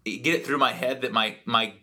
get 0.03 0.27
it 0.27 0.45
through 0.45 0.57
my 0.57 0.73
head 0.73 1.03
that 1.03 1.13
my 1.13 1.37
my 1.45 1.75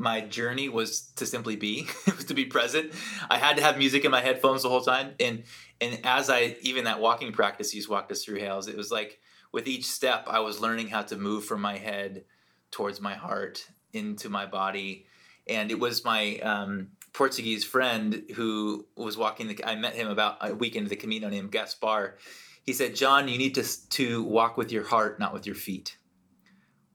my 0.00 0.22
journey 0.22 0.68
was 0.68 1.12
to 1.16 1.26
simply 1.26 1.56
be 1.56 1.86
to 2.26 2.34
be 2.34 2.46
present. 2.46 2.92
I 3.28 3.36
had 3.36 3.58
to 3.58 3.62
have 3.62 3.76
music 3.76 4.04
in 4.04 4.10
my 4.10 4.22
headphones 4.22 4.62
the 4.62 4.70
whole 4.70 4.80
time. 4.80 5.14
And 5.20 5.44
and 5.80 6.00
as 6.04 6.30
i 6.30 6.56
even 6.62 6.84
that 6.84 7.00
walking 7.00 7.32
practice 7.32 7.74
you 7.74 7.82
walked 7.88 8.12
us 8.12 8.24
through 8.24 8.38
hales 8.38 8.68
it 8.68 8.76
was 8.76 8.90
like 8.90 9.18
with 9.52 9.66
each 9.66 9.86
step 9.86 10.26
i 10.28 10.40
was 10.40 10.60
learning 10.60 10.88
how 10.88 11.02
to 11.02 11.16
move 11.16 11.44
from 11.44 11.60
my 11.60 11.76
head 11.76 12.24
towards 12.70 13.00
my 13.00 13.14
heart 13.14 13.66
into 13.92 14.28
my 14.28 14.46
body. 14.46 15.06
And 15.48 15.70
it 15.70 15.80
was 15.80 16.04
my 16.04 16.36
um, 16.38 16.88
portuguese 17.12 17.64
friend 17.64 18.22
who 18.36 18.86
was 18.96 19.18
walking 19.18 19.48
the 19.48 19.64
i 19.64 19.74
met 19.74 19.94
him 19.94 20.08
about 20.08 20.36
a 20.40 20.54
week 20.54 20.76
into 20.76 20.88
the 20.88 20.96
camino 20.96 21.28
named 21.28 21.50
gaspar. 21.50 22.18
He 22.62 22.72
said 22.72 22.94
john 22.94 23.26
you 23.26 23.36
need 23.36 23.54
to 23.56 23.88
to 23.90 24.22
walk 24.22 24.56
with 24.56 24.70
your 24.70 24.84
heart 24.84 25.18
not 25.18 25.32
with 25.32 25.44
your 25.44 25.56
feet 25.56 25.96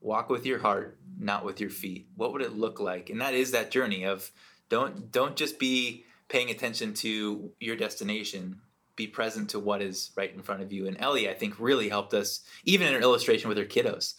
walk 0.05 0.29
with 0.29 0.45
your 0.45 0.59
heart 0.59 0.97
not 1.17 1.45
with 1.45 1.59
your 1.59 1.69
feet 1.69 2.07
what 2.15 2.31
would 2.31 2.41
it 2.41 2.57
look 2.57 2.79
like 2.79 3.09
and 3.09 3.21
that 3.21 3.33
is 3.33 3.51
that 3.51 3.71
journey 3.71 4.05
of 4.05 4.31
don't 4.69 5.11
don't 5.11 5.35
just 5.35 5.59
be 5.59 6.05
paying 6.27 6.49
attention 6.49 6.93
to 6.93 7.51
your 7.59 7.75
destination 7.75 8.59
be 8.95 9.07
present 9.07 9.49
to 9.49 9.59
what 9.59 9.81
is 9.81 10.11
right 10.15 10.33
in 10.33 10.41
front 10.41 10.61
of 10.61 10.71
you. 10.71 10.87
And 10.87 10.99
Ellie, 10.99 11.29
I 11.29 11.33
think, 11.33 11.59
really 11.59 11.89
helped 11.89 12.13
us, 12.13 12.41
even 12.63 12.87
in 12.87 12.93
her 12.93 13.01
illustration 13.01 13.49
with 13.49 13.57
her 13.57 13.65
kiddos. 13.65 14.15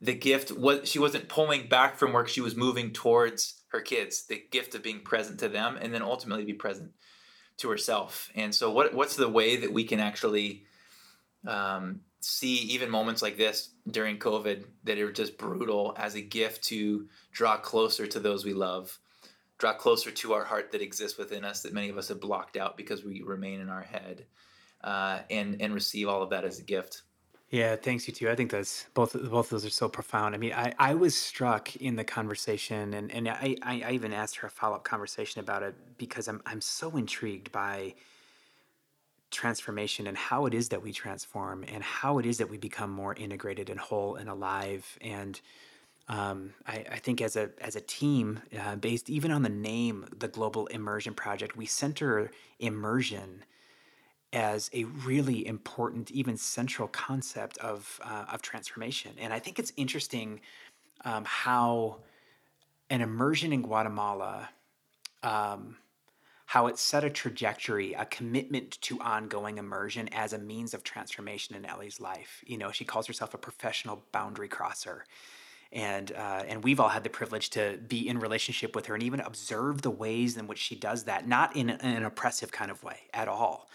The 0.00 0.14
gift 0.14 0.50
was 0.52 0.88
she 0.88 0.98
wasn't 0.98 1.28
pulling 1.28 1.68
back 1.68 1.96
from 1.96 2.12
work; 2.12 2.28
she 2.28 2.40
was 2.40 2.56
moving 2.56 2.92
towards 2.92 3.62
her 3.68 3.80
kids. 3.80 4.26
The 4.26 4.42
gift 4.50 4.74
of 4.74 4.82
being 4.82 5.00
present 5.00 5.38
to 5.40 5.48
them, 5.48 5.78
and 5.80 5.94
then 5.94 6.02
ultimately 6.02 6.44
be 6.44 6.54
present 6.54 6.92
to 7.58 7.70
herself. 7.70 8.30
And 8.34 8.54
so, 8.54 8.72
what 8.72 8.94
what's 8.94 9.16
the 9.16 9.28
way 9.28 9.56
that 9.56 9.72
we 9.72 9.84
can 9.84 10.00
actually 10.00 10.64
um, 11.46 12.00
see 12.20 12.56
even 12.56 12.90
moments 12.90 13.22
like 13.22 13.36
this 13.36 13.70
during 13.90 14.18
COVID 14.18 14.64
that 14.84 14.98
are 14.98 15.12
just 15.12 15.38
brutal 15.38 15.94
as 15.96 16.14
a 16.14 16.20
gift 16.20 16.62
to 16.64 17.08
draw 17.32 17.56
closer 17.56 18.06
to 18.06 18.20
those 18.20 18.44
we 18.44 18.54
love, 18.54 18.98
draw 19.58 19.72
closer 19.72 20.10
to 20.10 20.32
our 20.32 20.44
heart 20.44 20.72
that 20.72 20.82
exists 20.82 21.18
within 21.18 21.44
us 21.44 21.62
that 21.62 21.72
many 21.72 21.88
of 21.88 21.98
us 21.98 22.08
have 22.08 22.20
blocked 22.20 22.56
out 22.56 22.76
because 22.76 23.04
we 23.04 23.22
remain 23.22 23.60
in 23.60 23.68
our 23.68 23.82
head, 23.82 24.26
uh, 24.84 25.20
and 25.30 25.60
and 25.60 25.74
receive 25.74 26.08
all 26.08 26.22
of 26.22 26.30
that 26.30 26.44
as 26.44 26.58
a 26.58 26.62
gift. 26.62 27.02
Yeah, 27.50 27.76
thanks 27.76 28.08
you 28.08 28.14
too. 28.14 28.30
I 28.30 28.34
think 28.34 28.50
those 28.50 28.86
both 28.94 29.12
both 29.30 29.50
those 29.50 29.66
are 29.66 29.70
so 29.70 29.88
profound. 29.88 30.34
I 30.34 30.38
mean, 30.38 30.54
I, 30.54 30.72
I 30.78 30.94
was 30.94 31.14
struck 31.14 31.76
in 31.76 31.96
the 31.96 32.04
conversation, 32.04 32.94
and 32.94 33.12
and 33.12 33.28
I, 33.28 33.56
I 33.62 33.92
even 33.92 34.14
asked 34.14 34.36
her 34.36 34.46
a 34.46 34.50
follow 34.50 34.76
up 34.76 34.84
conversation 34.84 35.40
about 35.40 35.62
it 35.62 35.74
because 35.98 36.28
I'm 36.28 36.40
I'm 36.46 36.62
so 36.62 36.96
intrigued 36.96 37.52
by 37.52 37.94
transformation 39.32 40.06
and 40.06 40.16
how 40.16 40.46
it 40.46 40.54
is 40.54 40.68
that 40.68 40.82
we 40.82 40.92
transform 40.92 41.64
and 41.66 41.82
how 41.82 42.18
it 42.18 42.26
is 42.26 42.38
that 42.38 42.48
we 42.48 42.58
become 42.58 42.90
more 42.90 43.14
integrated 43.14 43.70
and 43.70 43.80
whole 43.80 44.14
and 44.16 44.28
alive. 44.28 44.98
And 45.00 45.40
um, 46.08 46.54
I, 46.66 46.84
I, 46.90 46.98
think 46.98 47.20
as 47.20 47.36
a 47.36 47.50
as 47.60 47.76
a 47.76 47.80
team, 47.80 48.40
uh, 48.60 48.76
based 48.76 49.08
even 49.08 49.30
on 49.30 49.42
the 49.42 49.48
name, 49.48 50.06
the 50.16 50.28
Global 50.28 50.66
Immersion 50.66 51.14
Project, 51.14 51.56
we 51.56 51.64
center 51.64 52.30
immersion 52.58 53.44
as 54.32 54.70
a 54.72 54.84
really 54.84 55.46
important, 55.46 56.10
even 56.10 56.36
central 56.36 56.88
concept 56.88 57.56
of 57.58 58.00
uh, 58.04 58.26
of 58.32 58.42
transformation. 58.42 59.12
And 59.18 59.32
I 59.32 59.38
think 59.38 59.58
it's 59.58 59.72
interesting 59.76 60.40
um, 61.04 61.24
how 61.24 61.98
an 62.90 63.00
immersion 63.00 63.52
in 63.52 63.62
Guatemala, 63.62 64.50
um, 65.22 65.76
how 66.52 66.66
it 66.66 66.78
set 66.78 67.02
a 67.02 67.08
trajectory, 67.08 67.94
a 67.94 68.04
commitment 68.04 68.78
to 68.82 69.00
ongoing 69.00 69.56
immersion 69.56 70.06
as 70.12 70.34
a 70.34 70.38
means 70.38 70.74
of 70.74 70.84
transformation 70.84 71.56
in 71.56 71.64
Ellie's 71.64 71.98
life. 71.98 72.44
You 72.46 72.58
know, 72.58 72.70
she 72.70 72.84
calls 72.84 73.06
herself 73.06 73.32
a 73.32 73.38
professional 73.38 74.02
boundary 74.12 74.48
crosser. 74.48 75.06
And, 75.72 76.12
uh, 76.12 76.42
and 76.46 76.62
we've 76.62 76.78
all 76.78 76.90
had 76.90 77.04
the 77.04 77.08
privilege 77.08 77.48
to 77.50 77.78
be 77.88 78.06
in 78.06 78.18
relationship 78.18 78.76
with 78.76 78.84
her 78.84 78.94
and 78.94 79.02
even 79.02 79.20
observe 79.20 79.80
the 79.80 79.90
ways 79.90 80.36
in 80.36 80.46
which 80.46 80.58
she 80.58 80.74
does 80.74 81.04
that, 81.04 81.26
not 81.26 81.56
in 81.56 81.70
an 81.70 82.04
oppressive 82.04 82.52
kind 82.52 82.70
of 82.70 82.84
way 82.84 82.98
at 83.14 83.28
all, 83.28 83.70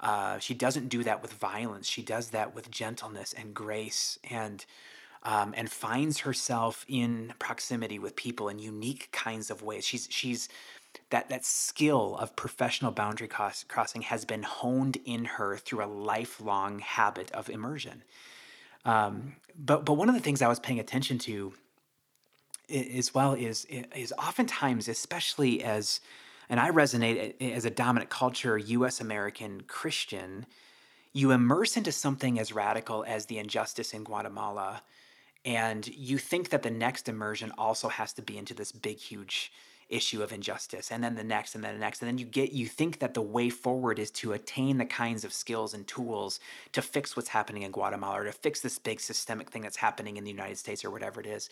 uh, 0.00 0.38
she 0.38 0.52
doesn't 0.52 0.90
do 0.90 1.02
that 1.04 1.22
with 1.22 1.32
violence. 1.32 1.88
She 1.88 2.02
does 2.02 2.28
that 2.28 2.54
with 2.54 2.70
gentleness 2.70 3.32
and 3.32 3.54
grace 3.54 4.18
and 4.30 4.66
um, 5.24 5.52
and 5.56 5.68
finds 5.68 6.18
herself 6.18 6.84
in 6.88 7.34
proximity 7.38 7.98
with 7.98 8.14
people 8.14 8.48
in 8.48 8.58
unique 8.58 9.08
kinds 9.12 9.50
of 9.50 9.62
ways. 9.62 9.84
She's 9.84 10.06
she's 10.10 10.48
that 11.10 11.28
that 11.28 11.44
skill 11.44 12.16
of 12.16 12.36
professional 12.36 12.90
boundary 12.92 13.28
cross, 13.28 13.64
crossing 13.64 14.02
has 14.02 14.24
been 14.24 14.42
honed 14.42 14.98
in 15.04 15.24
her 15.24 15.56
through 15.56 15.84
a 15.84 15.86
lifelong 15.86 16.80
habit 16.80 17.30
of 17.32 17.48
immersion. 17.48 18.02
Um, 18.84 19.36
but 19.56 19.84
but 19.84 19.94
one 19.94 20.08
of 20.08 20.14
the 20.14 20.20
things 20.20 20.42
I 20.42 20.48
was 20.48 20.60
paying 20.60 20.78
attention 20.78 21.18
to 21.20 21.54
as 22.68 23.14
well 23.14 23.34
is 23.34 23.64
is 23.64 24.12
oftentimes, 24.18 24.88
especially 24.88 25.62
as 25.62 26.00
and 26.50 26.58
I 26.60 26.70
resonate 26.70 27.40
as 27.40 27.64
a 27.64 27.70
dominant 27.70 28.10
culture, 28.10 28.56
US 28.56 29.00
American 29.00 29.62
Christian, 29.62 30.46
you 31.12 31.30
immerse 31.30 31.76
into 31.76 31.92
something 31.92 32.38
as 32.38 32.52
radical 32.52 33.04
as 33.06 33.26
the 33.26 33.38
injustice 33.38 33.92
in 33.92 34.04
Guatemala, 34.04 34.82
and 35.44 35.86
you 35.88 36.18
think 36.18 36.50
that 36.50 36.62
the 36.62 36.70
next 36.70 37.08
immersion 37.08 37.52
also 37.58 37.88
has 37.88 38.12
to 38.14 38.22
be 38.22 38.38
into 38.38 38.54
this 38.54 38.72
big, 38.72 38.98
huge 38.98 39.52
issue 39.88 40.22
of 40.22 40.32
injustice 40.32 40.90
and 40.92 41.02
then 41.02 41.14
the 41.14 41.24
next 41.24 41.54
and 41.54 41.64
then 41.64 41.74
the 41.74 41.80
next 41.80 42.02
and 42.02 42.08
then 42.08 42.18
you 42.18 42.26
get 42.26 42.52
you 42.52 42.66
think 42.66 42.98
that 42.98 43.14
the 43.14 43.22
way 43.22 43.48
forward 43.48 43.98
is 43.98 44.10
to 44.10 44.32
attain 44.32 44.76
the 44.76 44.84
kinds 44.84 45.24
of 45.24 45.32
skills 45.32 45.72
and 45.72 45.86
tools 45.86 46.40
to 46.72 46.82
fix 46.82 47.16
what's 47.16 47.30
happening 47.30 47.62
in 47.62 47.72
Guatemala 47.72 48.20
or 48.20 48.24
to 48.24 48.32
fix 48.32 48.60
this 48.60 48.78
big 48.78 49.00
systemic 49.00 49.50
thing 49.50 49.62
that's 49.62 49.76
happening 49.76 50.16
in 50.16 50.24
the 50.24 50.30
United 50.30 50.58
States 50.58 50.84
or 50.84 50.90
whatever 50.90 51.20
it 51.20 51.26
is. 51.26 51.48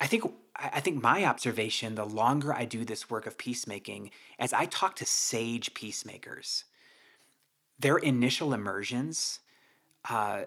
I 0.00 0.06
think 0.06 0.24
I 0.54 0.80
think 0.80 1.02
my 1.02 1.24
observation, 1.24 1.94
the 1.94 2.04
longer 2.04 2.54
I 2.54 2.64
do 2.64 2.84
this 2.84 3.10
work 3.10 3.26
of 3.26 3.38
peacemaking, 3.38 4.10
as 4.38 4.52
I 4.52 4.66
talk 4.66 4.96
to 4.96 5.06
sage 5.06 5.74
peacemakers, 5.74 6.64
their 7.78 7.96
initial 7.96 8.54
immersions 8.54 9.40
uh, 10.08 10.42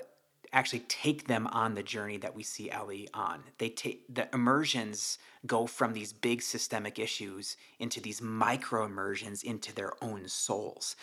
actually 0.53 0.79
take 0.81 1.27
them 1.27 1.47
on 1.47 1.75
the 1.75 1.83
journey 1.83 2.17
that 2.17 2.35
we 2.35 2.43
see 2.43 2.71
Ellie 2.71 3.07
on. 3.13 3.43
They 3.57 3.69
take 3.69 4.13
the 4.13 4.27
immersions 4.33 5.17
go 5.45 5.67
from 5.67 5.93
these 5.93 6.13
big 6.13 6.41
systemic 6.41 6.99
issues 6.99 7.57
into 7.79 8.01
these 8.01 8.21
micro 8.21 8.85
immersions 8.85 9.43
into 9.43 9.73
their 9.73 9.91
own 10.03 10.27
souls. 10.27 10.95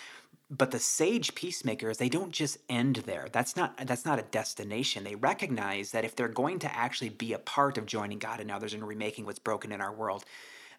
But 0.48 0.70
the 0.70 0.78
sage 0.78 1.34
peacemakers 1.34 1.98
they 1.98 2.08
don't 2.08 2.32
just 2.32 2.58
end 2.68 2.96
there. 3.06 3.28
That's 3.32 3.56
not 3.56 3.76
that's 3.86 4.04
not 4.04 4.18
a 4.18 4.22
destination. 4.22 5.04
They 5.04 5.14
recognize 5.14 5.90
that 5.92 6.04
if 6.04 6.14
they're 6.14 6.28
going 6.28 6.60
to 6.60 6.76
actually 6.76 7.10
be 7.10 7.32
a 7.32 7.38
part 7.38 7.78
of 7.78 7.86
joining 7.86 8.18
god 8.18 8.40
and 8.40 8.50
others 8.50 8.74
and 8.74 8.86
remaking 8.86 9.26
what's 9.26 9.38
broken 9.38 9.72
in 9.72 9.80
our 9.80 9.92
world 9.92 10.24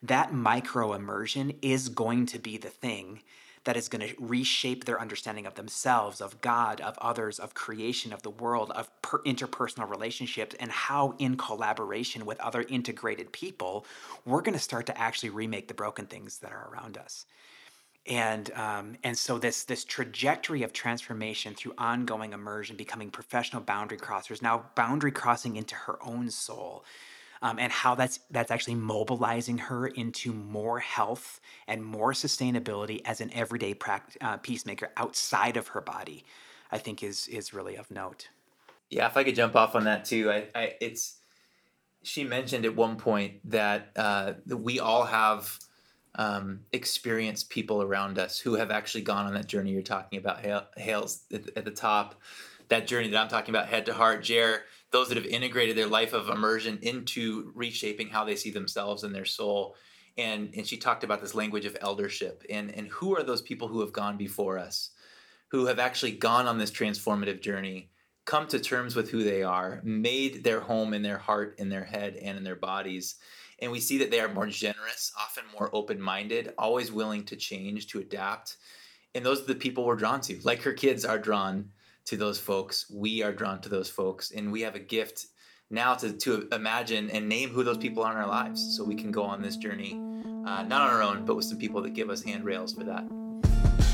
that 0.03 0.34
micro 0.34 0.93
immersion 0.93 1.53
is 1.62 1.89
going 1.89 2.25
to 2.27 2.39
be 2.39 2.58
the 2.58 2.69
thing 2.69 3.21
that 3.67 3.77
is 3.77 3.88
going 3.88 4.08
to 4.08 4.15
reshape 4.19 4.86
their 4.86 4.99
understanding 4.99 5.45
of 5.45 5.56
themselves 5.56 6.21
of 6.21 6.41
god 6.41 6.82
of 6.82 6.97
others 6.99 7.39
of 7.39 7.53
creation 7.53 8.12
of 8.13 8.23
the 8.23 8.30
world 8.30 8.71
of 8.71 8.89
per- 9.01 9.21
interpersonal 9.23 9.89
relationships 9.89 10.56
and 10.60 10.71
how 10.71 11.13
in 11.19 11.38
collaboration 11.38 12.25
with 12.25 12.39
other 12.39 12.65
integrated 12.69 13.32
people 13.32 13.86
we're 14.25 14.41
going 14.41 14.53
to 14.53 14.60
start 14.60 14.86
to 14.86 14.97
actually 14.97 15.30
remake 15.30 15.67
the 15.67 15.73
broken 15.73 16.06
things 16.06 16.39
that 16.39 16.51
are 16.51 16.69
around 16.71 16.97
us. 16.97 17.25
And 18.06 18.51
um, 18.53 18.95
and 19.03 19.17
so 19.17 19.38
this 19.38 19.65
this 19.65 19.84
trajectory 19.84 20.63
of 20.63 20.71
transformation 20.71 21.53
through 21.56 21.73
ongoing 21.77 22.32
immersion, 22.34 22.77
becoming 22.77 23.10
professional 23.10 23.62
boundary 23.62 23.97
crossers, 23.97 24.41
now 24.41 24.65
boundary 24.75 25.12
crossing 25.12 25.58
into 25.58 25.75
her 25.75 25.97
own 26.01 26.30
soul, 26.30 26.86
um, 27.41 27.60
and 27.60 27.71
how 27.71 27.95
that's 27.95 28.19
that's 28.32 28.52
actually 28.52 28.76
mobilizing 28.76 29.58
her 29.58 29.88
into 29.88 30.34
more 30.34 30.80
health 30.80 31.39
and 31.67 31.84
more 31.84 32.13
sustainability 32.13 33.02
as 33.06 33.21
an 33.21 33.32
everyday 33.34 33.73
pract- 33.73 34.17
uh, 34.21 34.38
peacemaker 34.38 34.91
outside 34.97 35.58
of 35.58 35.69
her 35.69 35.82
body, 35.82 36.26
I 36.71 36.78
think 36.78 37.04
is 37.04 37.28
is 37.28 37.54
really 37.54 37.76
of 37.76 37.89
note. 37.91 38.30
Yeah, 38.89 39.08
if 39.08 39.17
I 39.17 39.23
could 39.23 39.36
jump 39.36 39.56
off 39.56 39.76
on 39.76 39.84
that 39.84 40.06
too, 40.06 40.32
I, 40.32 40.47
I 40.56 40.73
it's 40.80 41.17
she 42.04 42.23
mentioned 42.23 42.65
at 42.65 42.76
one 42.76 42.95
point 42.95 43.50
that 43.52 43.91
uh, 43.95 44.34
we 44.47 44.80
all 44.80 45.04
have 45.04 45.60
um, 46.15 46.62
experienced 46.71 47.50
people 47.50 47.82
around 47.82 48.17
us 48.17 48.39
who 48.39 48.56
have 48.56 48.71
actually 48.71 49.02
gone 49.02 49.26
on 49.26 49.34
that 49.34 49.47
journey 49.47 49.71
you're 49.71 49.82
talking 49.82 50.19
about. 50.19 50.45
Hales 50.78 51.23
at, 51.34 51.50
at 51.58 51.65
the 51.65 51.71
top, 51.71 52.15
that 52.69 52.88
journey 52.88 53.10
that 53.10 53.17
I'm 53.17 53.28
talking 53.28 53.54
about, 53.54 53.67
head 53.67 53.86
to 53.86 53.93
heart. 53.93 54.23
Jer, 54.23 54.63
those 54.91 55.10
that 55.10 55.17
have 55.17 55.26
integrated 55.26 55.78
their 55.78 55.88
life 55.88 56.13
of 56.13 56.30
immersion 56.30 56.80
into 56.82 57.52
reshaping 57.56 58.10
how 58.10 58.23
they 58.23 58.36
see 58.36 58.52
themselves 58.52 59.04
and 59.04 59.13
their 59.13 59.26
soul. 59.26 59.76
And, 60.17 60.54
and 60.56 60.65
she 60.65 60.78
talked 60.78 61.04
about 61.04 61.21
this 61.21 61.36
language 61.36 61.65
of 61.65 61.78
eldership 61.82 62.43
and, 62.50 62.73
and 62.73 62.88
who 62.88 63.15
are 63.15 63.23
those 63.23 63.41
people 63.41 63.67
who 63.67 63.82
have 63.82 63.93
gone 63.93 64.17
before 64.17 64.58
us, 64.58 64.91
who 65.50 65.67
have 65.67 65.80
actually 65.80 66.13
gone 66.13 66.47
on 66.47 66.58
this 66.58 66.71
transformative 66.71 67.41
journey, 67.41 67.91
come 68.26 68.47
to 68.47 68.60
terms 68.60 68.95
with 68.95 69.12
who 69.12 69.23
they 69.23 69.43
are, 69.43 69.82
made 69.84 70.43
their 70.43 70.62
home 70.62 70.93
in 70.93 71.04
their 71.04 71.17
heart, 71.17 71.56
in 71.60 71.69
their 71.69 71.84
head, 71.86 72.15
and 72.15 72.38
in 72.38 72.43
their 72.43 72.56
bodies 72.56 73.15
and 73.60 73.71
we 73.71 73.80
see 73.80 73.97
that 74.00 74.12
they 74.12 74.19
are 74.19 74.32
more 74.32 74.47
generous, 74.47 75.12
often 75.17 75.43
more 75.52 75.69
open 75.73 76.00
minded, 76.00 76.54
always 76.58 76.91
willing 76.91 77.23
to 77.26 77.36
change, 77.36 77.88
to 77.88 78.00
adapt. 78.00 78.58
And 79.15 79.26
those 79.26 79.41
are 79.41 79.47
the 79.47 79.56
people 79.56 79.86
we're 79.86 79.95
drawn 79.95 80.21
to. 80.21 80.39
Like 80.43 80.62
her 80.62 80.73
kids 80.73 81.06
are 81.06 81.17
drawn 81.17 81.69
to 82.07 82.17
those 82.17 82.39
folks. 82.39 82.89
We 82.89 83.21
are 83.21 83.33
drawn 83.33 83.61
to 83.61 83.69
those 83.69 83.89
folks. 83.89 84.31
And 84.31 84.51
we 84.51 84.61
have 84.61 84.75
a 84.75 84.79
gift 84.79 85.27
now 85.69 85.93
to, 85.95 86.13
to 86.13 86.47
imagine 86.53 87.10
and 87.12 87.27
name 87.27 87.49
who 87.49 87.63
those 87.63 87.77
people 87.77 88.01
are 88.03 88.12
in 88.12 88.17
our 88.17 88.27
lives 88.27 88.75
so 88.75 88.83
we 88.83 88.95
can 88.95 89.12
go 89.12 89.23
on 89.23 89.41
this 89.41 89.58
journey, 89.58 89.93
uh, 90.45 90.63
not 90.63 90.81
on 90.81 90.89
our 90.89 91.03
own, 91.03 91.25
but 91.25 91.35
with 91.35 91.45
some 91.45 91.58
people 91.58 91.81
that 91.81 91.93
give 91.93 92.10
us 92.10 92.23
handrails 92.23 92.73
for 92.73 92.85
that. 92.85 93.03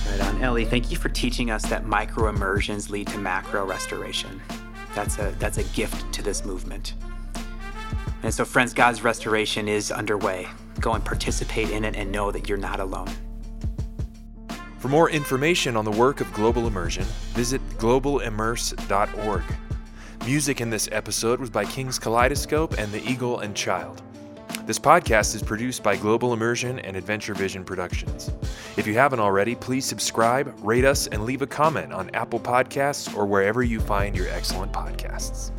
Right 0.10 0.22
on. 0.22 0.44
Ellie, 0.44 0.66
thank 0.66 0.92
you 0.92 0.98
for 0.98 1.10
teaching 1.10 1.50
us 1.50 1.64
that 1.64 1.88
micro 1.88 2.30
immersions 2.30 2.92
lead 2.92 3.08
to 3.08 3.18
macro 3.18 3.66
restoration. 3.66 4.40
That's 4.94 5.18
a, 5.18 5.36
that's 5.40 5.58
a 5.58 5.64
gift 5.76 6.14
to 6.14 6.22
this 6.22 6.46
movement. 6.46 6.94
And 8.22 8.32
so, 8.32 8.46
friends, 8.46 8.74
God's 8.74 9.04
restoration 9.04 9.68
is 9.68 9.92
underway. 9.92 10.48
Go 10.80 10.94
and 10.94 11.04
participate 11.04 11.72
in 11.72 11.84
it 11.84 11.96
and 11.96 12.12
know 12.12 12.32
that 12.32 12.48
you're 12.48 12.60
not 12.60 12.80
alone. 12.80 13.10
For 14.84 14.90
more 14.90 15.10
information 15.10 15.78
on 15.78 15.86
the 15.86 15.92
work 15.92 16.20
of 16.20 16.34
Global 16.34 16.68
Immersion, 16.68 17.06
visit 17.36 17.62
globalimmerse.org. 17.78 19.44
Music 20.26 20.60
in 20.60 20.70
this 20.70 20.90
episode 20.92 21.40
was 21.40 21.50
by 21.50 21.64
King's 21.64 21.98
Kaleidoscope 21.98 22.78
and 22.78 22.92
the 22.92 23.02
Eagle 23.10 23.40
and 23.40 23.56
Child. 23.56 24.02
This 24.66 24.78
podcast 24.78 25.36
is 25.36 25.42
produced 25.42 25.84
by 25.84 25.96
Global 25.96 26.34
Immersion 26.34 26.80
and 26.80 26.98
Adventure 26.98 27.34
Vision 27.34 27.64
Productions. 27.64 28.30
If 28.76 28.86
you 28.86 28.94
haven't 28.96 29.22
already, 29.22 29.56
please 29.56 29.86
subscribe, 29.86 30.54
rate 30.62 30.84
us, 30.84 31.08
and 31.08 31.24
leave 31.24 31.44
a 31.44 31.48
comment 31.48 31.94
on 31.94 32.10
Apple 32.14 32.42
Podcasts 32.42 33.16
or 33.16 33.26
wherever 33.26 33.64
you 33.64 33.80
find 33.80 34.18
your 34.18 34.28
excellent 34.28 34.74
podcasts. 34.74 35.54